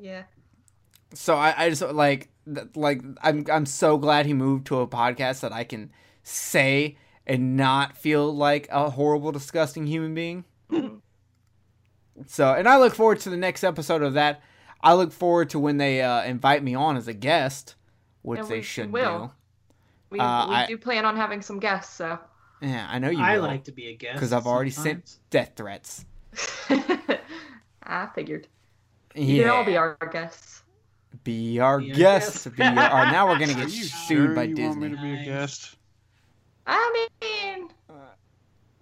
[0.00, 0.24] yeah.
[1.14, 2.28] So I, I just like
[2.74, 5.90] like I'm I'm so glad he moved to a podcast that I can
[6.22, 6.96] say
[7.26, 10.44] and not feel like a horrible, disgusting human being.
[12.26, 14.42] so, and I look forward to the next episode of that.
[14.80, 17.74] I look forward to when they uh, invite me on as a guest,
[18.22, 19.18] which they should will.
[19.18, 19.30] do.
[20.10, 22.18] We, Uh, we I- do plan on having some guests, so.
[22.62, 23.20] Yeah, I know you.
[23.22, 26.04] I will, like to be a guest because I've already sent death threats.
[27.82, 28.48] I figured.
[29.14, 30.62] You Yeah, can all be our guests.
[31.24, 32.44] Be our Be our guest.
[32.44, 32.56] guest.
[32.56, 34.96] Be our, now we're gonna get you sued sure by you want me Disney.
[34.96, 35.76] to be a guest?
[36.66, 37.68] I mean,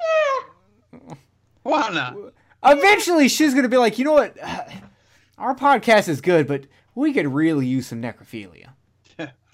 [0.01, 1.15] yeah.
[1.63, 2.17] Why not?
[2.65, 4.37] Eventually, she's gonna be like, you know what?
[5.39, 8.74] Our podcast is good, but we could really use some necrophilia.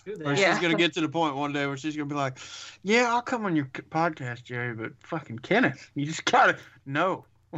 [0.05, 0.27] Do that.
[0.27, 0.53] Or Yeah.
[0.53, 2.39] she's gonna get to the point one day where she's gonna be like,
[2.83, 6.57] "Yeah, I'll come on your podcast, Jerry, but fucking Kenneth, you just gotta
[6.87, 7.25] no."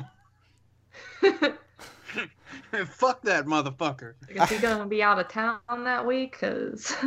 [2.87, 4.15] Fuck that motherfucker.
[4.29, 6.39] Is he gonna be out of town that week?
[6.39, 6.95] Cause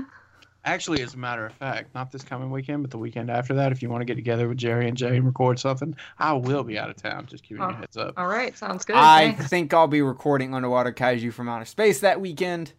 [0.68, 3.72] Actually, as a matter of fact, not this coming weekend, but the weekend after that,
[3.72, 6.64] if you want to get together with Jerry and Jay and record something, I will
[6.64, 7.28] be out of town.
[7.28, 7.72] Just giving you Oh.
[7.72, 8.16] a heads up.
[8.18, 8.96] all right, sounds good.
[8.96, 9.48] I thanks.
[9.48, 12.74] think I'll be recording Underwater Kaiju from Outer Space that weekend.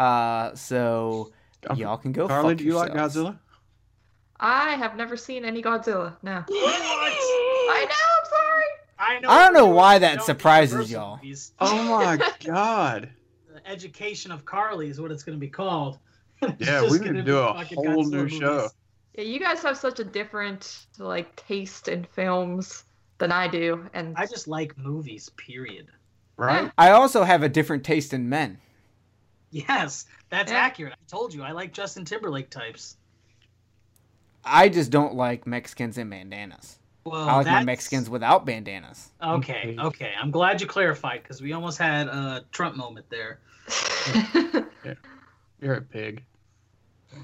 [0.00, 1.30] Uh, so
[1.76, 2.28] y'all can go.
[2.28, 2.92] Carly, fuck do you like.
[2.92, 3.38] Godzilla?
[4.38, 6.16] I have never seen any Godzilla.
[6.22, 6.44] No.
[6.48, 6.80] What?
[7.72, 7.90] I know.
[7.90, 8.64] I'm sorry.
[8.98, 9.28] I know.
[9.30, 11.16] I don't know why that surprises y'all.
[11.16, 11.52] movies.
[11.60, 13.08] Oh my god!
[13.52, 15.98] The education of Carly is what it's going to be called.
[16.58, 18.38] Yeah, we need gonna do a whole Godzilla new movies.
[18.38, 18.68] show.
[19.14, 22.84] Yeah, you guys have such a different like taste in films
[23.18, 25.28] than I do, and I just like movies.
[25.36, 25.88] Period.
[26.38, 26.72] Right?
[26.78, 28.58] I also have a different taste in men.
[29.50, 30.58] Yes, that's Yeah.
[30.58, 30.92] accurate.
[30.92, 32.96] I told you I like Justin Timberlake types.
[34.44, 36.78] I just don't like Mexicans in bandanas.
[37.04, 39.10] Well, I like my Mexicans without bandanas.
[39.22, 40.12] Okay, okay.
[40.20, 43.40] I'm glad you clarified because we almost had a Trump moment there.
[45.60, 46.22] You're a pig.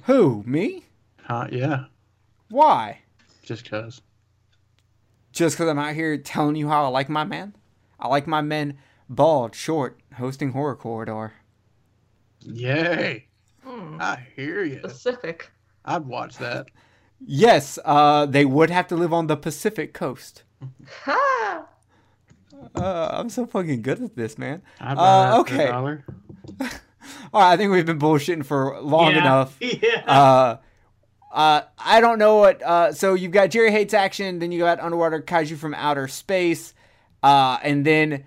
[0.05, 0.43] Who?
[0.47, 0.85] Me?
[1.23, 1.48] Huh?
[1.51, 1.85] Yeah.
[2.51, 3.01] Why?
[3.43, 4.01] Just cause.
[5.32, 7.55] Just because I'm out here telling you how I like my men?
[8.01, 8.78] I like my men
[9.09, 11.35] bald, short, hosting horror corridor.
[12.41, 13.27] Yay!
[13.65, 14.79] Hmm, I hear you.
[14.79, 15.51] specific.
[15.85, 16.67] I'd watch that.
[17.19, 20.43] Yes, uh, they would have to live on the Pacific coast.
[21.05, 21.67] Ha!
[22.75, 24.61] Uh, I'm so fucking good at this, man.
[24.81, 26.77] I'd Uh, buy that for a okay.
[27.33, 29.57] All right, I think we've been bullshitting for long Yeah, enough.
[29.61, 30.03] Yeah.
[30.07, 30.57] Uh,
[31.33, 32.63] uh, I don't know what.
[32.63, 36.75] Uh, so you've got Jerry hates action, then you got underwater kaiju from outer space,
[37.23, 38.25] uh, and then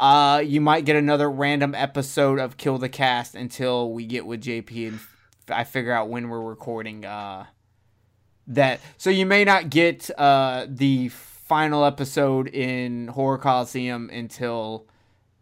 [0.00, 4.42] uh, you might get another random episode of Kill the Cast until we get with
[4.42, 5.16] JP and f-
[5.48, 7.04] I figure out when we're recording.
[7.04, 7.46] Uh,
[8.48, 14.86] that so you may not get uh the final episode in Horror Coliseum until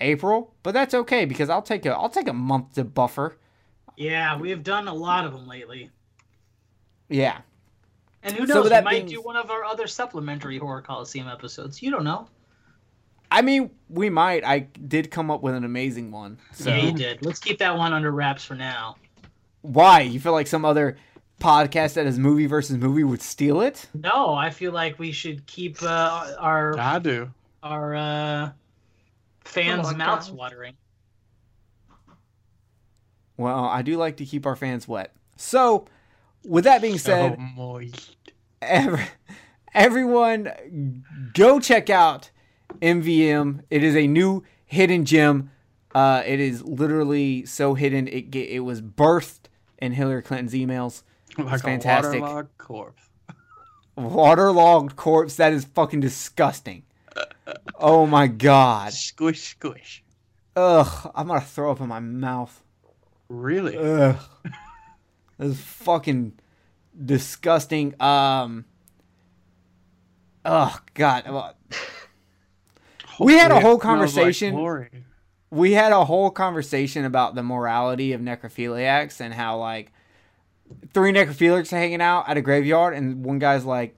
[0.01, 3.37] April, but that's okay because I'll take a I'll take a month to buffer.
[3.97, 5.91] yeah, we've done a lot of them lately.
[7.09, 7.39] Yeah.
[8.23, 8.65] And who knows?
[8.65, 11.83] with we might being- do one of our other supplementary Horror Coliseum episodes.
[11.83, 12.29] You don't know.
[13.37, 14.45] I mean, we might.
[14.45, 16.39] I did come up with an amazing one.
[16.53, 17.25] So Yeah, you did.
[17.27, 18.95] Let's keep that one under wraps for now.
[19.63, 20.03] why?
[20.03, 20.97] You feel like some other
[21.41, 23.87] podcast that is movie versus movie would steal it?
[23.93, 27.31] No, I feel like we should keep uh, our I do.
[27.63, 28.51] our uh,
[29.45, 30.37] fans' Oh mouths God.
[30.39, 30.75] watering.
[33.37, 35.13] Well, I do like to keep our fans wet.
[35.37, 35.87] So,
[36.45, 38.17] with that being said, so moist.
[38.63, 39.05] every,
[39.75, 41.03] everyone
[41.35, 42.31] go check out
[42.81, 43.63] MVM.
[43.71, 45.51] It is a new hidden gem.
[45.95, 48.09] Uh, it is literally so hidden.
[48.09, 49.49] It ge- it was birthed
[49.79, 51.03] in Hillary Clinton's emails.
[51.39, 52.21] Like fantastic.
[52.21, 53.03] waterlogged corpse.
[53.97, 55.37] Waterlogged corpse.
[55.37, 56.83] That is fucking disgusting.
[57.79, 58.93] Oh my god.
[58.93, 60.03] Squish, squish.
[60.57, 61.11] Ugh.
[61.15, 62.63] I'm gonna throw up in my mouth.
[63.29, 63.77] Really?
[63.77, 64.17] Ugh.
[65.39, 66.39] This is fucking
[67.05, 68.01] disgusting.
[68.01, 68.65] Um.
[70.45, 71.55] Oh God.
[73.19, 74.55] Well, We had a whole smells like conversation.
[75.51, 79.93] We had a whole conversation about the morality of necrophiliacs and how like
[80.93, 83.97] three necrophiliacs are hanging out at a graveyard, and one guy's like,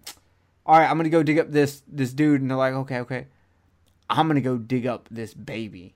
[0.67, 3.27] "All right, I'm gonna go dig up this this dude," and they're like, "Okay, okay,
[4.11, 5.95] I'm gonna go dig up this baby."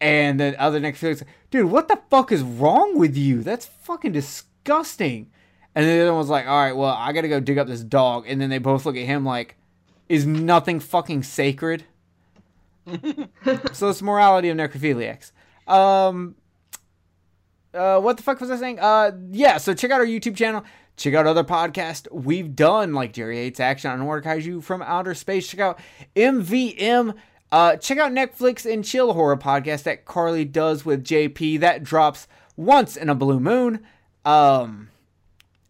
[0.00, 3.42] And then other necrophiliacs, like, dude, what the fuck is wrong with you?
[3.42, 5.30] That's fucking disgusting.
[5.74, 7.82] And then the other one's like, all right, well, I gotta go dig up this
[7.82, 8.24] dog.
[8.28, 9.56] And then they both look at him like,
[10.08, 11.84] is nothing fucking sacred?
[13.72, 15.32] so it's morality of necrophiliacs.
[15.66, 16.36] Um,
[17.74, 18.78] uh, what the fuck was I saying?
[18.80, 19.58] Uh, yeah.
[19.58, 20.64] So check out our YouTube channel.
[20.96, 25.14] Check out other podcasts we've done, like Jerry Hates Action on Order Kaiju from Outer
[25.14, 25.46] Space.
[25.46, 25.78] Check out
[26.14, 27.14] MVM.
[27.52, 31.60] Uh, check out Netflix and Chill Horror podcast that Carly does with JP.
[31.60, 32.26] That drops
[32.56, 33.84] once in a blue moon.
[34.24, 34.88] Um,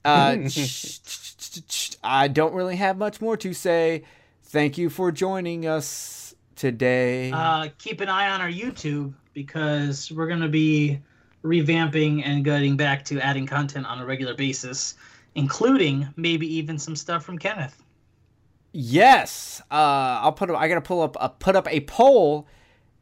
[0.04, 0.36] uh,
[2.04, 4.04] I don't really have much more to say.
[4.44, 6.15] Thank you for joining us
[6.56, 7.30] today.
[7.32, 11.00] Uh, keep an eye on our YouTube because we're going to be
[11.44, 14.94] revamping and getting back to adding content on a regular basis,
[15.34, 17.82] including maybe even some stuff from Kenneth.
[18.72, 20.50] Yes, uh, I'll put.
[20.50, 21.16] I gotta pull up.
[21.18, 22.46] Uh, put up a poll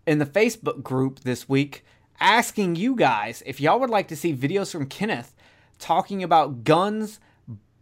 [0.06, 1.84] in the Facebook group this week.
[2.20, 5.34] asking you guys if y'all would like to see videos from Kenneth
[5.80, 7.18] talking about guns,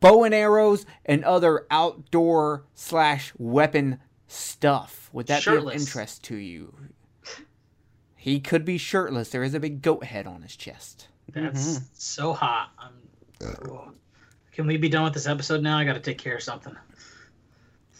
[0.00, 3.98] bow and arrows, and other outdoor slash weapon
[4.32, 5.10] stuff.
[5.12, 6.74] Would that be of interest to you?
[8.16, 9.30] He could be shirtless.
[9.30, 11.08] There is a big goat head on his chest.
[11.32, 12.70] That's so hot.
[12.78, 12.92] I'm,
[14.52, 15.78] can we be done with this episode now?
[15.78, 16.76] I got to take care of something.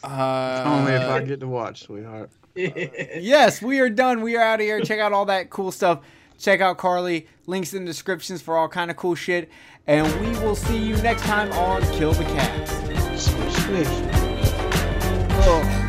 [0.03, 2.29] Uh, Only if I get to watch, sweetheart.
[2.55, 4.21] yes, we are done.
[4.21, 4.79] We are out of here.
[4.81, 6.01] Check out all that cool stuff.
[6.37, 7.27] Check out Carly.
[7.47, 9.49] Links in the descriptions for all kind of cool shit.
[9.87, 12.71] And we will see you next time on Kill the Cast.
[13.17, 13.87] Squish, squish.
[15.45, 15.82] Oh.